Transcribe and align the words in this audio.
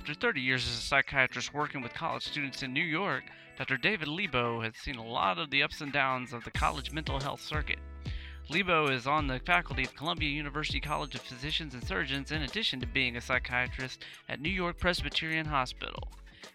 After 0.00 0.14
30 0.14 0.40
years 0.40 0.66
as 0.66 0.78
a 0.78 0.80
psychiatrist 0.80 1.52
working 1.52 1.82
with 1.82 1.92
college 1.92 2.22
students 2.22 2.62
in 2.62 2.72
New 2.72 2.82
York, 2.82 3.24
Dr. 3.58 3.76
David 3.76 4.08
Leibow 4.08 4.64
has 4.64 4.74
seen 4.74 4.96
a 4.96 5.06
lot 5.06 5.38
of 5.38 5.50
the 5.50 5.62
ups 5.62 5.82
and 5.82 5.92
downs 5.92 6.32
of 6.32 6.42
the 6.42 6.50
college 6.50 6.90
mental 6.90 7.20
health 7.20 7.42
circuit. 7.42 7.78
Leibow 8.48 8.90
is 8.90 9.06
on 9.06 9.26
the 9.26 9.40
faculty 9.40 9.84
of 9.84 9.94
Columbia 9.94 10.30
University 10.30 10.80
College 10.80 11.14
of 11.14 11.20
Physicians 11.20 11.74
and 11.74 11.84
Surgeons 11.84 12.32
in 12.32 12.40
addition 12.40 12.80
to 12.80 12.86
being 12.86 13.14
a 13.14 13.20
psychiatrist 13.20 14.02
at 14.26 14.40
New 14.40 14.48
York 14.48 14.78
Presbyterian 14.78 15.44
Hospital. 15.44 16.08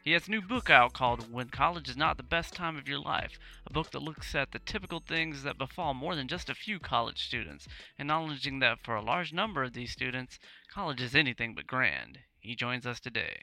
He 0.03 0.13
has 0.13 0.27
a 0.27 0.31
new 0.31 0.41
book 0.41 0.71
out 0.71 0.93
called 0.93 1.31
When 1.31 1.49
College 1.49 1.88
is 1.88 1.95
Not 1.95 2.17
the 2.17 2.23
Best 2.23 2.55
Time 2.55 2.77
of 2.77 2.88
Your 2.88 2.99
Life, 2.99 3.38
a 3.67 3.71
book 3.71 3.91
that 3.91 4.02
looks 4.02 4.34
at 4.34 4.53
the 4.53 4.59
typical 4.59 5.02
things 5.07 5.43
that 5.43 5.59
befall 5.59 5.93
more 5.93 6.16
than 6.16 6.27
just 6.27 6.49
a 6.49 6.55
few 6.55 6.80
college 6.80 7.23
students, 7.23 7.67
acknowledging 7.99 8.57
that 8.62 8.81
for 8.84 8.95
a 8.95 9.03
large 9.03 9.31
number 9.31 9.63
of 9.63 9.73
these 9.73 9.91
students, 9.91 10.39
college 10.67 10.99
is 10.99 11.13
anything 11.13 11.53
but 11.53 11.67
grand. 11.67 12.17
He 12.45 12.55
joins 12.55 12.85
us 12.85 12.99
today. 12.99 13.38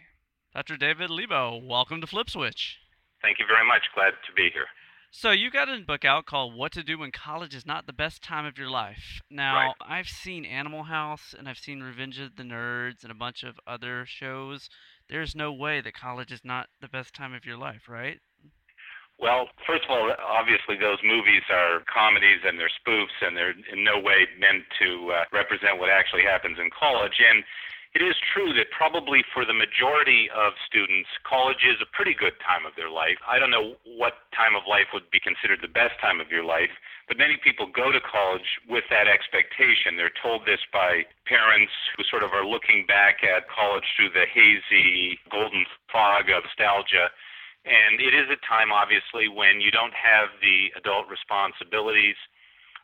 Dr. 0.55 0.77
David 0.77 1.11
Leibow, 1.11 1.61
welcome 1.67 2.01
to 2.01 2.07
Flip 2.07 2.31
Switch. 2.31 2.79
Thank 3.21 3.41
you 3.41 3.47
very 3.49 3.67
much. 3.67 3.83
Glad 3.97 4.13
to 4.27 4.33
be 4.37 4.49
here. 4.55 4.67
So 5.11 5.33
you 5.33 5.51
got 5.51 5.69
a 5.69 5.81
book 5.81 6.05
out 6.05 6.25
called 6.25 6.55
"What 6.55 6.71
to 6.73 6.85
Do 6.85 6.99
When 6.99 7.11
College 7.11 7.53
Is 7.53 7.67
Not 7.67 7.87
the 7.87 7.93
Best 7.93 8.23
Time 8.23 8.47
of 8.47 8.57
Your 8.57 8.71
Life." 8.71 9.21
Now, 9.29 9.57
right. 9.57 9.75
I've 9.81 10.07
seen 10.07 10.45
Animal 10.45 10.85
House 10.85 11.35
and 11.37 11.49
I've 11.49 11.59
seen 11.59 11.83
Revenge 11.83 12.21
of 12.21 12.37
the 12.37 12.45
Nerds 12.45 13.03
and 13.03 13.11
a 13.11 13.17
bunch 13.17 13.43
of 13.43 13.59
other 13.67 14.07
shows 14.07 14.71
there's 15.11 15.35
no 15.35 15.53
way 15.53 15.81
that 15.81 15.95
college 15.95 16.31
is 16.31 16.45
not 16.45 16.69
the 16.81 16.89
best 16.89 17.13
time 17.13 17.35
of 17.35 17.45
your 17.45 17.57
life, 17.57 17.89
right? 17.89 18.21
Well, 19.19 19.49
first 19.67 19.83
of 19.85 19.91
all, 19.91 20.15
obviously 20.25 20.79
those 20.79 20.99
movies 21.03 21.43
are 21.51 21.83
comedies 21.93 22.41
and 22.47 22.57
they're 22.57 22.71
spoofs, 22.71 23.19
and 23.21 23.37
they're 23.37 23.51
in 23.51 23.83
no 23.83 23.99
way 23.99 24.27
meant 24.39 24.63
to 24.81 25.11
uh, 25.11 25.25
represent 25.33 25.79
what 25.79 25.91
actually 25.91 26.23
happens 26.23 26.59
in 26.59 26.71
college. 26.71 27.19
And 27.19 27.43
it 27.93 28.01
is 28.01 28.17
true 28.33 28.57
that 28.57 28.73
probably 28.73 29.21
for 29.37 29.45
the 29.45 29.53
majority 29.53 30.33
of 30.33 30.57
students, 30.65 31.13
college 31.29 31.61
is 31.61 31.77
a 31.85 31.93
pretty 31.93 32.17
good 32.17 32.33
time 32.41 32.65
of 32.65 32.73
their 32.73 32.89
life. 32.89 33.21
I 33.29 33.37
don't 33.37 33.53
know 33.53 33.77
what 33.85 34.33
time 34.33 34.57
of 34.57 34.65
life 34.65 34.89
would 34.97 35.13
be 35.13 35.21
considered 35.21 35.61
the 35.61 35.69
best 35.69 36.01
time 36.01 36.17
of 36.17 36.33
your 36.33 36.41
life, 36.41 36.73
but 37.05 37.21
many 37.21 37.37
people 37.45 37.69
go 37.69 37.93
to 37.93 38.01
college 38.01 38.49
with 38.65 38.89
that 38.89 39.13
expectation. 39.13 40.01
They're 40.01 40.15
told 40.25 40.49
this 40.49 40.65
by 40.73 41.05
parents 41.29 41.73
who 41.93 42.09
sort 42.09 42.25
of 42.25 42.33
are 42.33 42.49
looking 42.49 42.89
back 42.89 43.21
at 43.21 43.45
college 43.53 43.85
through 43.93 44.17
the 44.17 44.25
hazy 44.25 45.21
golden 45.29 45.69
fog 45.93 46.33
of 46.33 46.49
nostalgia. 46.49 47.13
And 47.69 48.01
it 48.01 48.17
is 48.17 48.33
a 48.33 48.41
time, 48.49 48.73
obviously, 48.73 49.29
when 49.29 49.61
you 49.61 49.69
don't 49.69 49.95
have 49.95 50.33
the 50.41 50.73
adult 50.81 51.13
responsibilities 51.13 52.17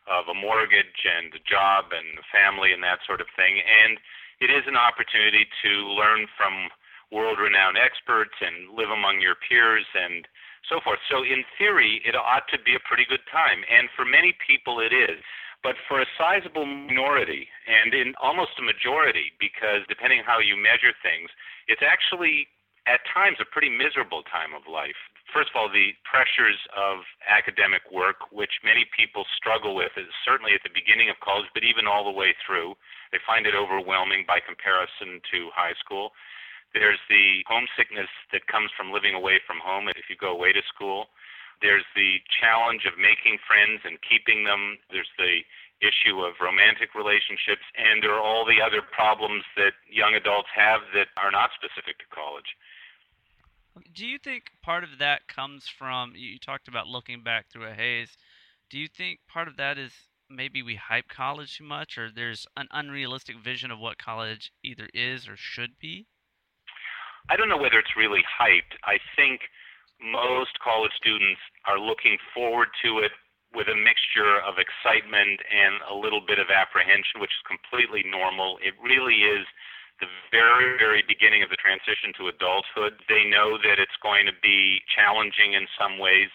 of 0.05 0.29
a 0.29 0.37
mortgage 0.37 1.01
and 1.09 1.33
a 1.33 1.43
job 1.49 1.97
and 1.97 2.21
a 2.21 2.27
family 2.29 2.77
and 2.77 2.85
that 2.85 3.01
sort 3.09 3.25
of 3.25 3.29
thing. 3.37 3.61
And 3.61 3.97
it 4.41 4.51
is 4.51 4.65
an 4.67 4.77
opportunity 4.77 5.47
to 5.63 5.71
learn 5.93 6.27
from 6.37 6.71
world 7.11 7.39
renowned 7.41 7.79
experts 7.81 8.37
and 8.41 8.77
live 8.77 8.91
among 8.93 9.21
your 9.21 9.35
peers 9.49 9.87
and 9.97 10.29
so 10.69 10.81
forth. 10.85 11.01
So, 11.09 11.25
in 11.25 11.43
theory, 11.57 12.03
it 12.05 12.15
ought 12.15 12.47
to 12.53 12.59
be 12.61 12.77
a 12.77 12.83
pretty 12.85 13.09
good 13.09 13.25
time. 13.33 13.65
And 13.67 13.89
for 13.97 14.05
many 14.05 14.37
people, 14.45 14.81
it 14.81 14.93
is. 14.93 15.23
But 15.65 15.75
for 15.89 15.99
a 15.99 16.07
sizable 16.15 16.67
minority, 16.67 17.49
and 17.67 17.91
in 17.91 18.15
almost 18.23 18.55
a 18.61 18.63
majority, 18.63 19.35
because 19.43 19.83
depending 19.89 20.23
how 20.23 20.39
you 20.39 20.55
measure 20.55 20.95
things, 21.03 21.35
it's 21.67 21.83
actually 21.83 22.47
at 22.87 23.03
times 23.11 23.43
a 23.43 23.49
pretty 23.49 23.69
miserable 23.69 24.23
time 24.31 24.55
of 24.55 24.71
life. 24.71 24.97
First 25.33 25.53
of 25.53 25.57
all, 25.61 25.69
the 25.69 25.93
pressures 26.09 26.57
of 26.73 27.05
academic 27.29 27.85
work, 27.93 28.33
which 28.33 28.65
many 28.65 28.89
people 28.97 29.29
struggle 29.37 29.77
with, 29.77 29.93
certainly 30.25 30.57
at 30.57 30.65
the 30.65 30.73
beginning 30.73 31.13
of 31.13 31.21
college, 31.21 31.47
but 31.53 31.65
even 31.65 31.87
all 31.87 32.05
the 32.05 32.15
way 32.15 32.33
through. 32.41 32.75
They 33.13 33.21
find 33.29 33.45
it 33.45 33.55
overwhelming 33.55 34.25
by 34.25 34.41
comparison 34.41 35.21
to 35.33 35.53
high 35.53 35.77
school. 35.77 36.17
There's 36.73 37.01
the 37.09 37.45
homesickness 37.49 38.09
that 38.33 38.49
comes 38.49 38.73
from 38.77 38.93
living 38.93 39.13
away 39.13 39.41
from 39.47 39.61
home 39.61 39.89
if 39.89 40.09
you 40.09 40.17
go 40.17 40.33
away 40.33 40.53
to 40.53 40.63
school. 40.69 41.13
There's 41.61 41.85
the 41.97 42.21
challenge 42.29 42.87
of 42.87 42.97
making 42.97 43.41
friends 43.45 43.83
and 43.85 43.99
keeping 44.05 44.45
them. 44.45 44.79
There's 44.93 45.11
the 45.19 45.45
issue 45.81 46.23
of 46.23 46.41
romantic 46.41 46.95
relationships, 46.95 47.65
and 47.77 48.03
there 48.03 48.15
are 48.15 48.23
all 48.23 48.45
the 48.45 48.63
other 48.63 48.83
problems 48.83 49.45
that 49.57 49.75
young 49.89 50.15
adults 50.15 50.51
have 50.55 50.83
that 50.95 51.09
are 51.17 51.31
not 51.31 51.51
specific 51.55 51.99
to 51.99 52.09
college. 52.11 52.57
Do 53.95 54.07
you 54.07 54.19
think 54.19 54.45
part 54.63 54.85
of 54.85 54.99
that 54.99 55.29
comes 55.29 55.69
from 55.69 56.13
you 56.15 56.39
talked 56.39 56.69
about 56.69 56.87
looking 56.87 57.23
back 57.23 57.47
through 57.51 57.67
a 57.67 57.75
haze? 57.75 58.17
Do 58.71 58.79
you 58.79 58.89
think 58.89 59.21
part 59.29 59.49
of 59.49 59.57
that 59.57 59.79
is 59.79 59.93
maybe 60.31 60.63
we 60.63 60.77
hype 60.77 61.09
college 61.09 61.59
too 61.59 61.65
much, 61.65 61.97
or 61.97 62.11
there's 62.11 62.47
an 62.57 62.69
unrealistic 62.71 63.37
vision 63.43 63.71
of 63.71 63.79
what 63.79 63.99
college 63.99 64.53
either 64.63 64.89
is 64.93 65.29
or 65.29 65.37
should 65.37 65.79
be? 65.79 66.07
I 67.31 67.37
don't 67.37 67.49
know 67.49 67.59
whether 67.59 67.79
it's 67.79 67.97
really 67.97 68.23
hyped. 68.25 68.77
I 68.85 68.99
think 69.17 69.41
most 70.01 70.59
college 70.63 70.93
students 70.97 71.41
are 71.67 71.79
looking 71.79 72.19
forward 72.33 72.69
to 72.85 72.99
it 72.99 73.13
with 73.55 73.69
a 73.69 73.77
mixture 73.77 74.41
of 74.45 74.61
excitement 74.61 75.41
and 75.49 75.81
a 75.89 75.95
little 75.95 76.21
bit 76.21 76.39
of 76.39 76.53
apprehension, 76.53 77.21
which 77.21 77.33
is 77.33 77.49
completely 77.49 78.05
normal. 78.05 78.59
It 78.61 78.75
really 78.81 79.25
is 79.25 79.47
the 80.01 80.11
very, 80.31 80.79
very 80.79 81.03
beginning 81.07 81.43
of 81.43 81.51
the 81.51 81.59
transition 81.59 82.15
to 82.19 82.31
adulthood. 82.31 83.03
They 83.09 83.27
know 83.27 83.59
that 83.59 83.83
it's 83.83 83.99
going 84.03 84.27
to 84.27 84.37
be 84.43 84.81
challenging 84.87 85.55
in 85.55 85.67
some 85.75 85.99
ways. 85.99 86.31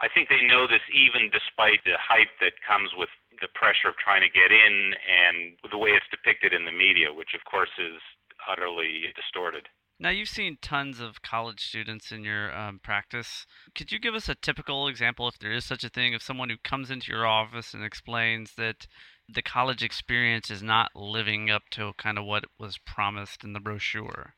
I 0.00 0.08
think 0.10 0.28
they 0.28 0.42
know 0.46 0.66
this 0.66 0.82
even 0.90 1.30
despite 1.30 1.82
the 1.86 1.98
hype 1.98 2.34
that 2.40 2.58
comes 2.66 2.90
with 2.96 3.10
the 3.40 3.50
pressure 3.54 3.90
of 3.90 3.96
trying 3.98 4.22
to 4.22 4.30
get 4.30 4.50
in 4.50 4.94
and 4.94 5.58
the 5.70 5.78
way 5.78 5.90
it's 5.90 6.06
depicted 6.10 6.52
in 6.52 6.64
the 6.64 6.74
media, 6.74 7.14
which 7.14 7.34
of 7.34 7.42
course 7.46 7.72
is 7.78 7.98
utterly 8.46 9.10
distorted. 9.14 9.66
Now, 10.00 10.10
you've 10.10 10.28
seen 10.28 10.58
tons 10.60 10.98
of 10.98 11.22
college 11.22 11.60
students 11.60 12.10
in 12.10 12.24
your 12.24 12.54
um, 12.54 12.80
practice. 12.82 13.46
Could 13.76 13.92
you 13.92 14.00
give 14.00 14.14
us 14.14 14.28
a 14.28 14.34
typical 14.34 14.88
example, 14.88 15.28
if 15.28 15.38
there 15.38 15.52
is 15.52 15.64
such 15.64 15.84
a 15.84 15.88
thing, 15.88 16.14
of 16.14 16.22
someone 16.22 16.50
who 16.50 16.56
comes 16.64 16.90
into 16.90 17.12
your 17.12 17.26
office 17.26 17.74
and 17.74 17.84
explains 17.84 18.54
that 18.56 18.88
the 19.28 19.42
college 19.42 19.82
experience 19.82 20.50
is 20.50 20.62
not 20.62 20.94
living 20.94 21.50
up 21.50 21.62
to 21.72 21.92
kind 21.96 22.18
of 22.18 22.24
what 22.24 22.44
was 22.58 22.78
promised 22.78 23.44
in 23.44 23.52
the 23.52 23.60
brochure? 23.60 24.34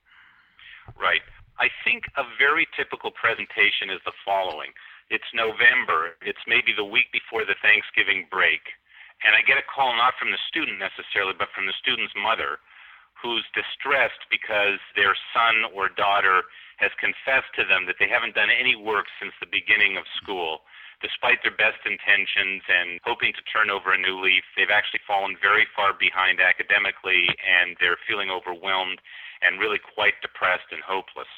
Right. 0.98 1.22
I 1.58 1.68
think 1.84 2.04
a 2.16 2.22
very 2.38 2.66
typical 2.76 3.10
presentation 3.10 3.90
is 3.90 4.00
the 4.04 4.12
following 4.24 4.70
it's 5.08 5.30
November. 5.30 6.18
It's 6.18 6.42
maybe 6.50 6.74
the 6.74 6.84
week 6.84 7.06
before 7.14 7.46
the 7.46 7.54
Thanksgiving 7.62 8.26
break. 8.26 8.62
And 9.22 9.38
I 9.38 9.40
get 9.46 9.56
a 9.56 9.66
call 9.70 9.94
not 9.94 10.18
from 10.18 10.34
the 10.34 10.42
student 10.50 10.82
necessarily, 10.82 11.32
but 11.38 11.54
from 11.54 11.70
the 11.70 11.78
student's 11.78 12.12
mother 12.18 12.58
who's 13.16 13.46
distressed 13.56 14.20
because 14.28 14.76
their 14.92 15.16
son 15.32 15.72
or 15.72 15.88
daughter 15.88 16.44
has 16.76 16.92
confessed 17.00 17.48
to 17.56 17.64
them 17.64 17.88
that 17.88 17.96
they 17.96 18.10
haven't 18.10 18.36
done 18.36 18.52
any 18.52 18.76
work 18.76 19.08
since 19.16 19.32
the 19.40 19.48
beginning 19.48 19.96
of 19.96 20.04
school. 20.20 20.68
Despite 21.04 21.44
their 21.44 21.54
best 21.54 21.84
intentions 21.84 22.64
and 22.68 23.00
hoping 23.04 23.36
to 23.36 23.44
turn 23.52 23.68
over 23.68 23.92
a 23.92 24.00
new 24.00 24.16
leaf, 24.16 24.44
they've 24.56 24.72
actually 24.72 25.04
fallen 25.06 25.36
very 25.36 25.68
far 25.76 25.92
behind 25.92 26.40
academically 26.40 27.28
and 27.44 27.76
they're 27.80 28.00
feeling 28.08 28.32
overwhelmed 28.32 29.00
and 29.44 29.60
really 29.60 29.78
quite 29.78 30.16
depressed 30.24 30.72
and 30.72 30.80
hopeless. 30.80 31.28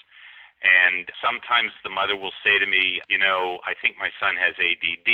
And 0.63 1.11
sometimes 1.19 1.75
the 1.83 1.91
mother 1.91 2.15
will 2.15 2.35
say 2.43 2.59
to 2.59 2.67
me, 2.67 3.03
you 3.11 3.19
know, 3.19 3.59
I 3.67 3.75
think 3.79 3.99
my 3.99 4.11
son 4.19 4.39
has 4.39 4.55
ADD. 4.59 5.11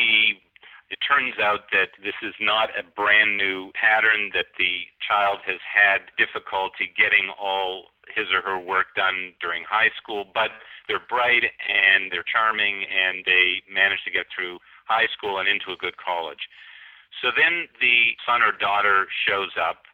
It 0.93 1.00
turns 1.00 1.41
out 1.41 1.72
that 1.72 1.97
this 2.05 2.16
is 2.21 2.37
not 2.41 2.69
a 2.76 2.84
brand 2.84 3.37
new 3.41 3.72
pattern, 3.72 4.28
that 4.37 4.53
the 4.61 4.84
child 5.00 5.41
has 5.49 5.61
had 5.65 6.12
difficulty 6.21 6.93
getting 6.93 7.32
all 7.41 7.94
his 8.12 8.26
or 8.32 8.42
her 8.42 8.59
work 8.59 8.94
done 8.97 9.32
during 9.41 9.65
high 9.65 9.91
school, 9.97 10.26
but 10.34 10.50
they're 10.88 11.04
bright 11.09 11.44
and 11.69 12.10
they're 12.10 12.26
charming 12.26 12.84
and 12.84 13.25
they 13.25 13.62
manage 13.72 14.03
to 14.04 14.10
get 14.10 14.26
through 14.34 14.59
high 14.87 15.09
school 15.12 15.38
and 15.38 15.48
into 15.48 15.72
a 15.72 15.76
good 15.76 15.97
college. 15.97 16.48
So 17.22 17.31
then 17.31 17.69
the 17.81 18.19
son 18.26 18.43
or 18.43 18.53
daughter 18.53 19.06
shows 19.26 19.55
up, 19.55 19.87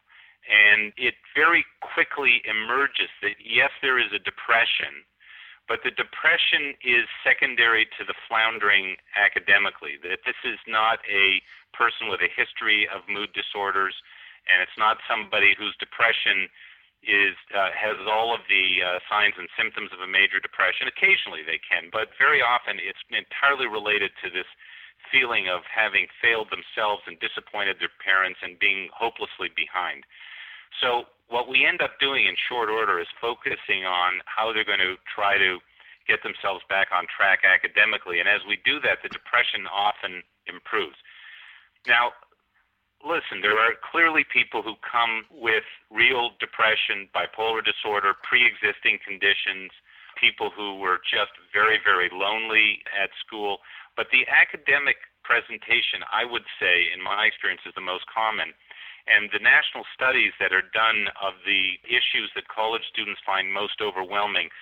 and 0.49 0.91
it 0.97 1.13
very 1.35 1.63
quickly 1.79 2.41
emerges 2.49 3.13
that 3.21 3.37
yes, 3.39 3.69
there 3.81 3.99
is 3.99 4.09
a 4.11 4.19
depression 4.19 5.05
but 5.71 5.87
the 5.87 5.95
depression 5.95 6.75
is 6.83 7.07
secondary 7.23 7.87
to 7.95 8.03
the 8.03 8.17
floundering 8.27 8.99
academically. 9.15 9.95
That 10.03 10.19
this 10.27 10.35
is 10.43 10.59
not 10.67 10.99
a 11.07 11.39
person 11.71 12.11
with 12.11 12.19
a 12.19 12.27
history 12.27 12.91
of 12.91 13.07
mood 13.07 13.31
disorders, 13.31 13.95
and 14.51 14.59
it's 14.59 14.75
not 14.75 14.99
somebody 15.07 15.55
whose 15.55 15.71
depression 15.79 16.51
is 17.01 17.33
uh, 17.49 17.73
has 17.73 17.97
all 18.05 18.33
of 18.33 18.45
the 18.45 18.81
uh, 18.81 19.01
signs 19.09 19.33
and 19.37 19.49
symptoms 19.57 19.89
of 19.89 20.05
a 20.05 20.09
major 20.09 20.37
depression. 20.37 20.85
Occasionally 20.85 21.41
they 21.41 21.57
can, 21.57 21.89
but 21.89 22.13
very 22.21 22.41
often 22.45 22.77
it's 22.77 23.01
entirely 23.09 23.65
related 23.65 24.13
to 24.21 24.29
this 24.29 24.47
feeling 25.09 25.49
of 25.49 25.65
having 25.65 26.05
failed 26.21 26.53
themselves 26.53 27.01
and 27.09 27.17
disappointed 27.17 27.81
their 27.81 27.91
parents 28.05 28.37
and 28.45 28.61
being 28.61 28.87
hopelessly 28.93 29.49
behind. 29.57 30.05
So 30.77 31.09
what 31.27 31.49
we 31.49 31.65
end 31.65 31.81
up 31.81 31.97
doing 31.97 32.29
in 32.29 32.37
short 32.37 32.69
order 32.69 33.01
is 33.01 33.09
focusing 33.17 33.83
on 33.83 34.21
how 34.29 34.53
they're 34.53 34.67
going 34.67 34.83
to 34.83 34.95
try 35.09 35.41
to 35.41 35.57
get 36.05 36.21
themselves 36.21 36.61
back 36.69 36.93
on 36.93 37.09
track 37.09 37.41
academically. 37.41 38.19
And 38.19 38.29
as 38.29 38.45
we 38.45 38.61
do 38.61 38.77
that, 38.85 39.01
the 39.01 39.09
depression 39.09 39.65
often 39.65 40.21
improves. 40.45 40.97
Now, 41.87 42.13
Listen, 43.01 43.41
there 43.41 43.57
are 43.57 43.73
clearly 43.81 44.21
people 44.21 44.61
who 44.61 44.77
come 44.85 45.25
with 45.33 45.65
real 45.89 46.37
depression, 46.37 47.09
bipolar 47.09 47.65
disorder, 47.65 48.13
pre 48.21 48.45
existing 48.45 49.01
conditions, 49.01 49.73
people 50.21 50.53
who 50.53 50.77
were 50.77 51.01
just 51.01 51.33
very, 51.49 51.81
very 51.81 52.09
lonely 52.13 52.85
at 52.93 53.09
school. 53.17 53.65
But 53.97 54.13
the 54.13 54.29
academic 54.29 55.01
presentation, 55.25 56.05
I 56.13 56.29
would 56.29 56.45
say, 56.61 56.93
in 56.93 57.01
my 57.01 57.25
experience, 57.25 57.65
is 57.65 57.73
the 57.73 57.81
most 57.81 58.05
common. 58.05 58.53
And 59.09 59.33
the 59.33 59.41
national 59.41 59.81
studies 59.97 60.37
that 60.37 60.53
are 60.53 60.65
done 60.69 61.09
of 61.17 61.41
the 61.41 61.81
issues 61.89 62.29
that 62.37 62.53
college 62.53 62.85
students 62.85 63.21
find 63.25 63.49
most 63.49 63.81
overwhelming 63.81 64.53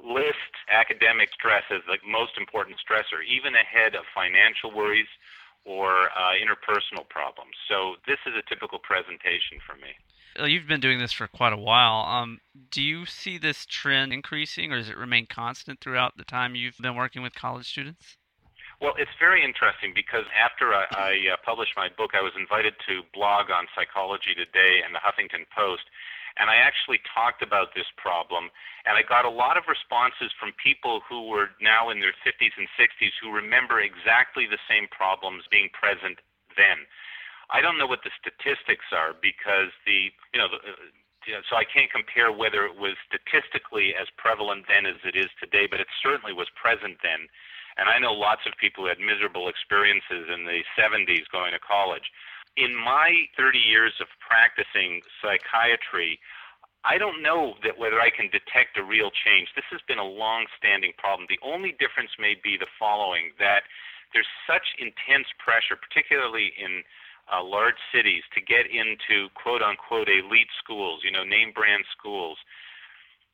list 0.00 0.56
academic 0.72 1.28
stress 1.36 1.64
as 1.68 1.84
the 1.84 2.00
most 2.08 2.40
important 2.40 2.80
stressor, 2.80 3.20
even 3.28 3.52
ahead 3.52 3.92
of 3.92 4.08
financial 4.16 4.72
worries 4.72 5.10
or 5.64 6.10
uh, 6.10 6.34
interpersonal 6.40 7.08
problems. 7.08 7.54
So 7.68 7.94
this 8.06 8.18
is 8.26 8.34
a 8.36 8.42
typical 8.48 8.78
presentation 8.78 9.58
for 9.66 9.76
me. 9.76 9.94
You've 10.48 10.66
been 10.66 10.80
doing 10.80 10.98
this 10.98 11.12
for 11.12 11.28
quite 11.28 11.52
a 11.52 11.58
while. 11.58 12.08
Um, 12.08 12.40
do 12.70 12.80
you 12.80 13.04
see 13.04 13.36
this 13.36 13.66
trend 13.66 14.12
increasing, 14.12 14.72
or 14.72 14.78
does 14.78 14.88
it 14.88 14.96
remain 14.96 15.26
constant 15.26 15.80
throughout 15.80 16.16
the 16.16 16.24
time 16.24 16.54
you've 16.54 16.78
been 16.78 16.96
working 16.96 17.22
with 17.22 17.34
college 17.34 17.68
students? 17.68 18.16
Well, 18.80 18.94
it's 18.98 19.14
very 19.20 19.44
interesting 19.44 19.92
because 19.94 20.24
after 20.34 20.74
I, 20.74 20.86
I 20.90 21.12
uh, 21.30 21.36
published 21.44 21.74
my 21.76 21.88
book, 21.94 22.18
I 22.18 22.22
was 22.22 22.32
invited 22.34 22.74
to 22.88 23.06
blog 23.14 23.46
on 23.50 23.70
Psychology 23.76 24.34
Today 24.34 24.82
and 24.82 24.90
the 24.90 24.98
Huffington 24.98 25.46
Post, 25.54 25.86
and 26.38 26.48
I 26.48 26.56
actually 26.56 27.00
talked 27.12 27.42
about 27.42 27.74
this 27.74 27.88
problem. 28.00 28.48
And 28.88 28.96
I 28.96 29.04
got 29.04 29.24
a 29.24 29.32
lot 29.32 29.56
of 29.56 29.68
responses 29.68 30.32
from 30.40 30.56
people 30.56 31.04
who 31.04 31.28
were 31.28 31.52
now 31.60 31.90
in 31.90 32.00
their 32.00 32.16
50s 32.24 32.54
and 32.56 32.68
60s 32.78 33.12
who 33.20 33.30
remember 33.30 33.80
exactly 33.80 34.48
the 34.48 34.60
same 34.68 34.88
problems 34.88 35.44
being 35.50 35.68
present 35.76 36.18
then. 36.56 36.88
I 37.52 37.60
don't 37.60 37.76
know 37.76 37.86
what 37.86 38.00
the 38.00 38.14
statistics 38.16 38.88
are 38.96 39.12
because 39.12 39.70
the, 39.84 40.08
you 40.32 40.40
know, 40.40 40.48
the, 40.48 40.58
uh, 40.64 41.44
so 41.46 41.54
I 41.54 41.68
can't 41.68 41.92
compare 41.92 42.32
whether 42.32 42.66
it 42.66 42.74
was 42.74 42.98
statistically 43.06 43.94
as 43.94 44.10
prevalent 44.18 44.66
then 44.66 44.88
as 44.88 44.98
it 45.04 45.14
is 45.14 45.30
today, 45.38 45.68
but 45.70 45.78
it 45.78 45.86
certainly 46.02 46.32
was 46.32 46.50
present 46.58 46.98
then. 47.04 47.28
And 47.76 47.88
I 47.88 48.00
know 48.00 48.12
lots 48.12 48.42
of 48.44 48.52
people 48.58 48.84
who 48.84 48.90
had 48.90 48.98
miserable 48.98 49.48
experiences 49.48 50.28
in 50.28 50.44
the 50.44 50.64
70s 50.74 51.28
going 51.30 51.52
to 51.52 51.62
college 51.62 52.04
in 52.56 52.74
my 52.76 53.26
30 53.36 53.58
years 53.58 53.92
of 54.00 54.08
practicing 54.20 55.00
psychiatry, 55.20 56.20
I 56.84 56.98
don't 56.98 57.22
know 57.22 57.54
that 57.62 57.78
whether 57.78 58.00
I 58.02 58.10
can 58.10 58.26
detect 58.28 58.76
a 58.76 58.82
real 58.82 59.10
change. 59.24 59.48
This 59.54 59.68
has 59.70 59.80
been 59.86 60.02
a 60.02 60.04
long-standing 60.04 60.98
problem. 60.98 61.30
The 61.30 61.40
only 61.40 61.78
difference 61.78 62.10
may 62.18 62.34
be 62.42 62.58
the 62.58 62.70
following: 62.78 63.32
that 63.38 63.62
there's 64.12 64.28
such 64.50 64.66
intense 64.82 65.30
pressure, 65.38 65.78
particularly 65.78 66.52
in 66.58 66.82
uh, 67.30 67.38
large 67.38 67.78
cities, 67.94 68.26
to 68.34 68.42
get 68.42 68.66
into 68.66 69.30
quote 69.38 69.62
unquote 69.62 70.10
elite 70.10 70.50
schools, 70.58 71.00
you 71.06 71.14
know, 71.14 71.22
name 71.22 71.54
brand 71.54 71.86
schools, 71.94 72.36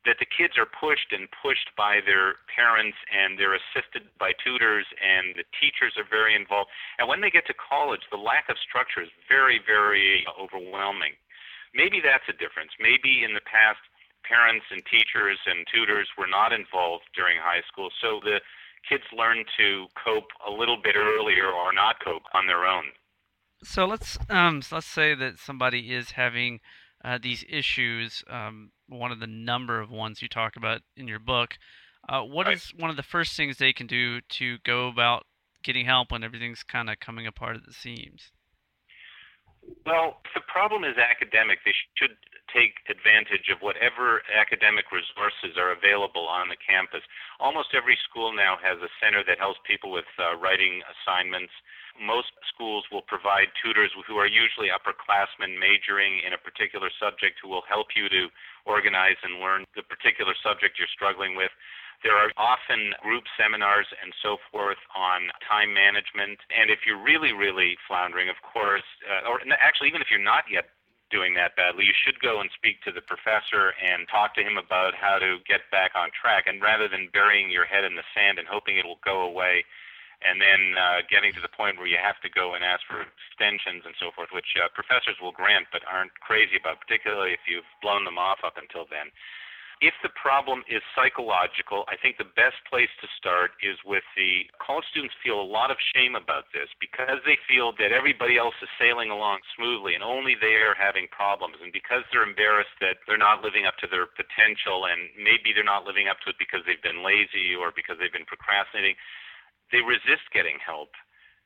that 0.06 0.16
the 0.18 0.26
kids 0.26 0.54
are 0.56 0.68
pushed 0.68 1.10
and 1.10 1.28
pushed 1.30 1.74
by 1.76 2.00
their 2.04 2.38
parents 2.48 2.96
and 3.10 3.38
they're 3.38 3.58
assisted 3.58 4.06
by 4.18 4.32
tutors 4.38 4.86
and 5.02 5.34
the 5.34 5.44
teachers 5.58 5.98
are 5.98 6.06
very 6.08 6.34
involved. 6.34 6.70
And 6.98 7.08
when 7.08 7.20
they 7.20 7.30
get 7.30 7.46
to 7.46 7.54
college, 7.54 8.06
the 8.10 8.20
lack 8.20 8.48
of 8.48 8.56
structure 8.62 9.02
is 9.02 9.10
very, 9.28 9.58
very 9.58 10.24
overwhelming. 10.38 11.18
Maybe 11.74 12.00
that's 12.00 12.24
a 12.28 12.36
difference. 12.36 12.72
Maybe 12.80 13.26
in 13.26 13.34
the 13.34 13.44
past, 13.44 13.82
parents 14.24 14.66
and 14.70 14.82
teachers 14.86 15.38
and 15.46 15.66
tutors 15.72 16.08
were 16.16 16.26
not 16.26 16.52
involved 16.52 17.04
during 17.14 17.38
high 17.38 17.62
school, 17.66 17.90
so 18.00 18.20
the 18.22 18.40
kids 18.88 19.04
learn 19.12 19.44
to 19.58 19.86
cope 19.96 20.30
a 20.46 20.50
little 20.50 20.76
bit 20.80 20.96
earlier 20.96 21.50
or 21.50 21.72
not 21.72 21.96
cope 22.02 22.24
on 22.34 22.46
their 22.46 22.64
own. 22.64 22.84
So 23.62 23.86
let's 23.86 24.18
um, 24.28 24.62
let's 24.70 24.86
say 24.86 25.14
that 25.14 25.38
somebody 25.38 25.92
is 25.92 26.12
having 26.12 26.60
uh, 27.04 27.18
these 27.20 27.44
issues. 27.48 28.22
Um, 28.28 28.70
one 28.88 29.12
of 29.12 29.20
the 29.20 29.26
number 29.26 29.80
of 29.80 29.90
ones 29.90 30.22
you 30.22 30.28
talk 30.28 30.56
about 30.56 30.80
in 30.96 31.08
your 31.08 31.18
book. 31.18 31.58
Uh, 32.08 32.22
what 32.22 32.46
right. 32.46 32.56
is 32.56 32.72
one 32.76 32.90
of 32.90 32.96
the 32.96 33.02
first 33.02 33.36
things 33.36 33.58
they 33.58 33.72
can 33.72 33.86
do 33.86 34.20
to 34.28 34.58
go 34.64 34.88
about 34.88 35.24
getting 35.62 35.84
help 35.84 36.10
when 36.10 36.24
everything's 36.24 36.62
kind 36.62 36.88
of 36.88 37.00
coming 37.00 37.26
apart 37.26 37.56
at 37.56 37.66
the 37.66 37.72
seams? 37.72 38.30
Well, 39.86 40.20
the 40.36 40.44
problem 40.46 40.84
is 40.84 40.96
academic, 41.00 41.64
they 41.64 41.74
should 41.96 42.16
take 42.52 42.80
advantage 42.88 43.52
of 43.52 43.60
whatever 43.60 44.24
academic 44.32 44.88
resources 44.88 45.60
are 45.60 45.72
available 45.72 46.24
on 46.24 46.48
the 46.48 46.56
campus. 46.56 47.04
Almost 47.40 47.76
every 47.76 47.96
school 48.08 48.32
now 48.32 48.56
has 48.60 48.80
a 48.80 48.88
center 49.00 49.20
that 49.28 49.36
helps 49.36 49.60
people 49.68 49.92
with 49.92 50.08
uh, 50.16 50.36
writing 50.40 50.80
assignments 50.88 51.52
most 51.98 52.30
schools 52.46 52.86
will 52.94 53.02
provide 53.02 53.50
tutors 53.58 53.90
who 54.06 54.16
are 54.16 54.30
usually 54.30 54.70
upperclassmen 54.70 55.58
majoring 55.58 56.22
in 56.22 56.32
a 56.32 56.38
particular 56.38 56.90
subject 56.94 57.42
who 57.42 57.50
will 57.50 57.66
help 57.66 57.90
you 57.98 58.08
to 58.08 58.30
organize 58.64 59.18
and 59.26 59.42
learn 59.42 59.66
the 59.74 59.82
particular 59.82 60.32
subject 60.38 60.78
you're 60.78 60.90
struggling 60.94 61.34
with. 61.34 61.50
There 62.02 62.14
are 62.14 62.30
often 62.38 62.94
group 63.02 63.24
seminars 63.34 63.86
and 64.02 64.14
so 64.22 64.38
forth 64.52 64.78
on 64.94 65.34
time 65.42 65.74
management. 65.74 66.38
And 66.54 66.70
if 66.70 66.86
you're 66.86 67.00
really, 67.00 67.32
really 67.32 67.76
floundering, 67.88 68.28
of 68.30 68.38
course, 68.46 68.86
uh, 69.02 69.28
or 69.28 69.42
actually, 69.58 69.88
even 69.88 70.00
if 70.00 70.08
you're 70.10 70.22
not 70.22 70.44
yet 70.46 70.70
doing 71.10 71.34
that 71.34 71.56
badly, 71.56 71.84
you 71.88 71.96
should 71.96 72.20
go 72.20 72.40
and 72.40 72.50
speak 72.54 72.84
to 72.84 72.92
the 72.92 73.00
professor 73.00 73.72
and 73.80 74.06
talk 74.06 74.36
to 74.36 74.44
him 74.44 74.60
about 74.60 74.94
how 74.94 75.18
to 75.18 75.40
get 75.48 75.64
back 75.72 75.96
on 75.96 76.12
track. 76.14 76.44
And 76.46 76.62
rather 76.62 76.86
than 76.86 77.08
burying 77.12 77.50
your 77.50 77.64
head 77.64 77.82
in 77.82 77.96
the 77.96 78.06
sand 78.14 78.38
and 78.38 78.46
hoping 78.46 78.76
it 78.76 78.86
will 78.86 79.02
go 79.02 79.24
away, 79.24 79.64
and 80.18 80.42
then 80.42 80.74
uh, 80.74 81.06
getting 81.06 81.30
to 81.30 81.42
the 81.42 81.50
point 81.54 81.78
where 81.78 81.86
you 81.86 81.98
have 81.98 82.18
to 82.26 82.30
go 82.30 82.58
and 82.58 82.66
ask 82.66 82.82
for 82.90 83.06
extensions 83.06 83.86
and 83.86 83.94
so 84.02 84.10
forth, 84.10 84.34
which 84.34 84.58
uh, 84.58 84.66
professors 84.74 85.14
will 85.22 85.30
grant 85.30 85.70
but 85.70 85.86
aren't 85.86 86.10
crazy 86.18 86.58
about, 86.58 86.82
particularly 86.82 87.30
if 87.30 87.46
you've 87.46 87.68
blown 87.82 88.02
them 88.02 88.18
off 88.18 88.42
up 88.42 88.58
until 88.58 88.82
then. 88.90 89.14
If 89.78 89.94
the 90.02 90.10
problem 90.18 90.66
is 90.66 90.82
psychological, 90.98 91.86
I 91.86 91.94
think 91.94 92.18
the 92.18 92.26
best 92.34 92.58
place 92.66 92.90
to 92.98 93.06
start 93.14 93.54
is 93.62 93.78
with 93.86 94.02
the 94.18 94.50
college 94.58 94.82
students 94.90 95.14
feel 95.22 95.38
a 95.38 95.46
lot 95.46 95.70
of 95.70 95.78
shame 95.94 96.18
about 96.18 96.50
this 96.50 96.66
because 96.82 97.22
they 97.22 97.38
feel 97.46 97.70
that 97.78 97.94
everybody 97.94 98.34
else 98.34 98.58
is 98.58 98.66
sailing 98.74 99.14
along 99.14 99.38
smoothly 99.54 99.94
and 99.94 100.02
only 100.02 100.34
they 100.34 100.58
are 100.58 100.74
having 100.74 101.06
problems. 101.14 101.62
And 101.62 101.70
because 101.70 102.02
they're 102.10 102.26
embarrassed 102.26 102.74
that 102.82 102.98
they're 103.06 103.22
not 103.22 103.46
living 103.46 103.70
up 103.70 103.78
to 103.78 103.86
their 103.86 104.10
potential 104.10 104.90
and 104.90 105.14
maybe 105.14 105.54
they're 105.54 105.62
not 105.62 105.86
living 105.86 106.10
up 106.10 106.18
to 106.26 106.34
it 106.34 106.42
because 106.42 106.66
they've 106.66 106.82
been 106.82 107.06
lazy 107.06 107.54
or 107.54 107.70
because 107.70 108.02
they've 108.02 108.10
been 108.10 108.26
procrastinating, 108.26 108.98
they 109.70 109.78
resist 109.78 110.26
getting 110.34 110.58
help 110.58 110.90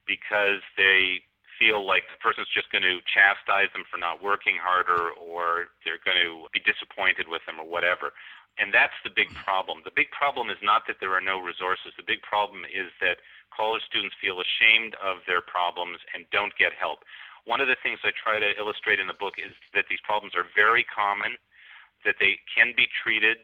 because 0.08 0.64
they 0.80 1.20
feel 1.62 1.86
like 1.86 2.02
the 2.10 2.18
person's 2.18 2.50
just 2.50 2.66
going 2.74 2.82
to 2.82 2.98
chastise 3.06 3.70
them 3.70 3.86
for 3.86 4.02
not 4.02 4.18
working 4.18 4.58
harder 4.58 5.14
or 5.14 5.70
they're 5.86 6.02
going 6.02 6.18
to 6.18 6.50
be 6.50 6.58
disappointed 6.66 7.30
with 7.30 7.38
them 7.46 7.62
or 7.62 7.68
whatever. 7.70 8.10
And 8.58 8.74
that's 8.74 8.98
the 9.06 9.14
big 9.14 9.30
mm-hmm. 9.30 9.46
problem. 9.46 9.86
The 9.86 9.94
big 9.94 10.10
problem 10.10 10.50
is 10.50 10.58
not 10.58 10.90
that 10.90 10.98
there 10.98 11.14
are 11.14 11.22
no 11.22 11.38
resources. 11.38 11.94
The 11.94 12.02
big 12.02 12.18
problem 12.26 12.66
is 12.66 12.90
that 12.98 13.22
college 13.54 13.86
students 13.86 14.18
feel 14.18 14.42
ashamed 14.42 14.98
of 14.98 15.22
their 15.30 15.38
problems 15.38 16.02
and 16.18 16.26
don't 16.34 16.52
get 16.58 16.74
help. 16.74 17.06
One 17.46 17.62
of 17.62 17.70
the 17.70 17.78
things 17.78 18.02
I 18.02 18.10
try 18.10 18.42
to 18.42 18.50
illustrate 18.58 18.98
in 18.98 19.06
the 19.06 19.18
book 19.18 19.38
is 19.38 19.54
that 19.74 19.86
these 19.86 20.02
problems 20.02 20.34
are 20.34 20.50
very 20.58 20.82
common, 20.90 21.38
that 22.02 22.18
they 22.18 22.42
can 22.50 22.74
be 22.74 22.90
treated, 22.90 23.38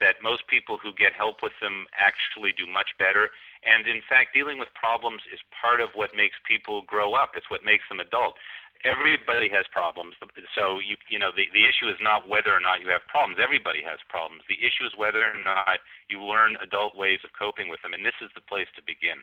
that 0.00 0.24
most 0.24 0.48
people 0.48 0.78
who 0.80 0.92
get 0.92 1.12
help 1.12 1.44
with 1.44 1.52
them 1.60 1.86
actually 1.94 2.52
do 2.56 2.66
much 2.66 2.96
better. 2.98 3.30
And 3.62 3.86
in 3.86 4.00
fact, 4.08 4.32
dealing 4.32 4.58
with 4.58 4.72
problems 4.74 5.22
is 5.32 5.40
part 5.52 5.80
of 5.80 5.92
what 5.94 6.16
makes 6.16 6.36
people 6.48 6.82
grow 6.82 7.14
up. 7.14 7.36
It's 7.36 7.50
what 7.52 7.64
makes 7.64 7.84
them 7.88 8.00
adult. 8.00 8.34
Everybody 8.82 9.52
has 9.52 9.68
problems. 9.68 10.16
So 10.56 10.80
you 10.80 10.96
you 11.12 11.20
know 11.20 11.28
the, 11.36 11.44
the 11.52 11.68
issue 11.68 11.92
is 11.92 12.00
not 12.00 12.24
whether 12.24 12.48
or 12.48 12.64
not 12.64 12.80
you 12.80 12.88
have 12.88 13.04
problems. 13.12 13.36
Everybody 13.36 13.84
has 13.84 14.00
problems. 14.08 14.42
The 14.48 14.56
issue 14.56 14.88
is 14.88 14.96
whether 14.96 15.20
or 15.20 15.36
not 15.44 15.84
you 16.08 16.24
learn 16.24 16.56
adult 16.64 16.96
ways 16.96 17.20
of 17.22 17.36
coping 17.36 17.68
with 17.68 17.84
them. 17.84 17.92
And 17.92 18.00
this 18.00 18.16
is 18.24 18.32
the 18.34 18.40
place 18.40 18.72
to 18.76 18.82
begin. 18.82 19.20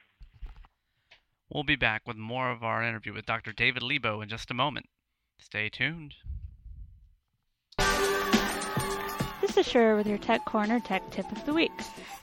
We'll 1.50 1.66
be 1.66 1.76
back 1.76 2.06
with 2.06 2.18
more 2.18 2.52
of 2.52 2.62
our 2.62 2.84
interview 2.84 3.14
with 3.14 3.26
Dr. 3.26 3.52
David 3.52 3.82
Leibow 3.82 4.22
in 4.22 4.30
just 4.30 4.52
a 4.52 4.54
moment. 4.54 4.86
Stay 5.40 5.70
tuned. 5.70 6.14
This 9.48 9.66
is 9.66 9.74
Shura 9.74 9.96
with 9.96 10.08
your 10.08 10.18
Tech 10.18 10.44
Corner 10.44 10.82
Tech 10.82 11.10
Tip 11.10 11.32
of 11.32 11.46
the 11.46 11.54
Week. 11.54 11.72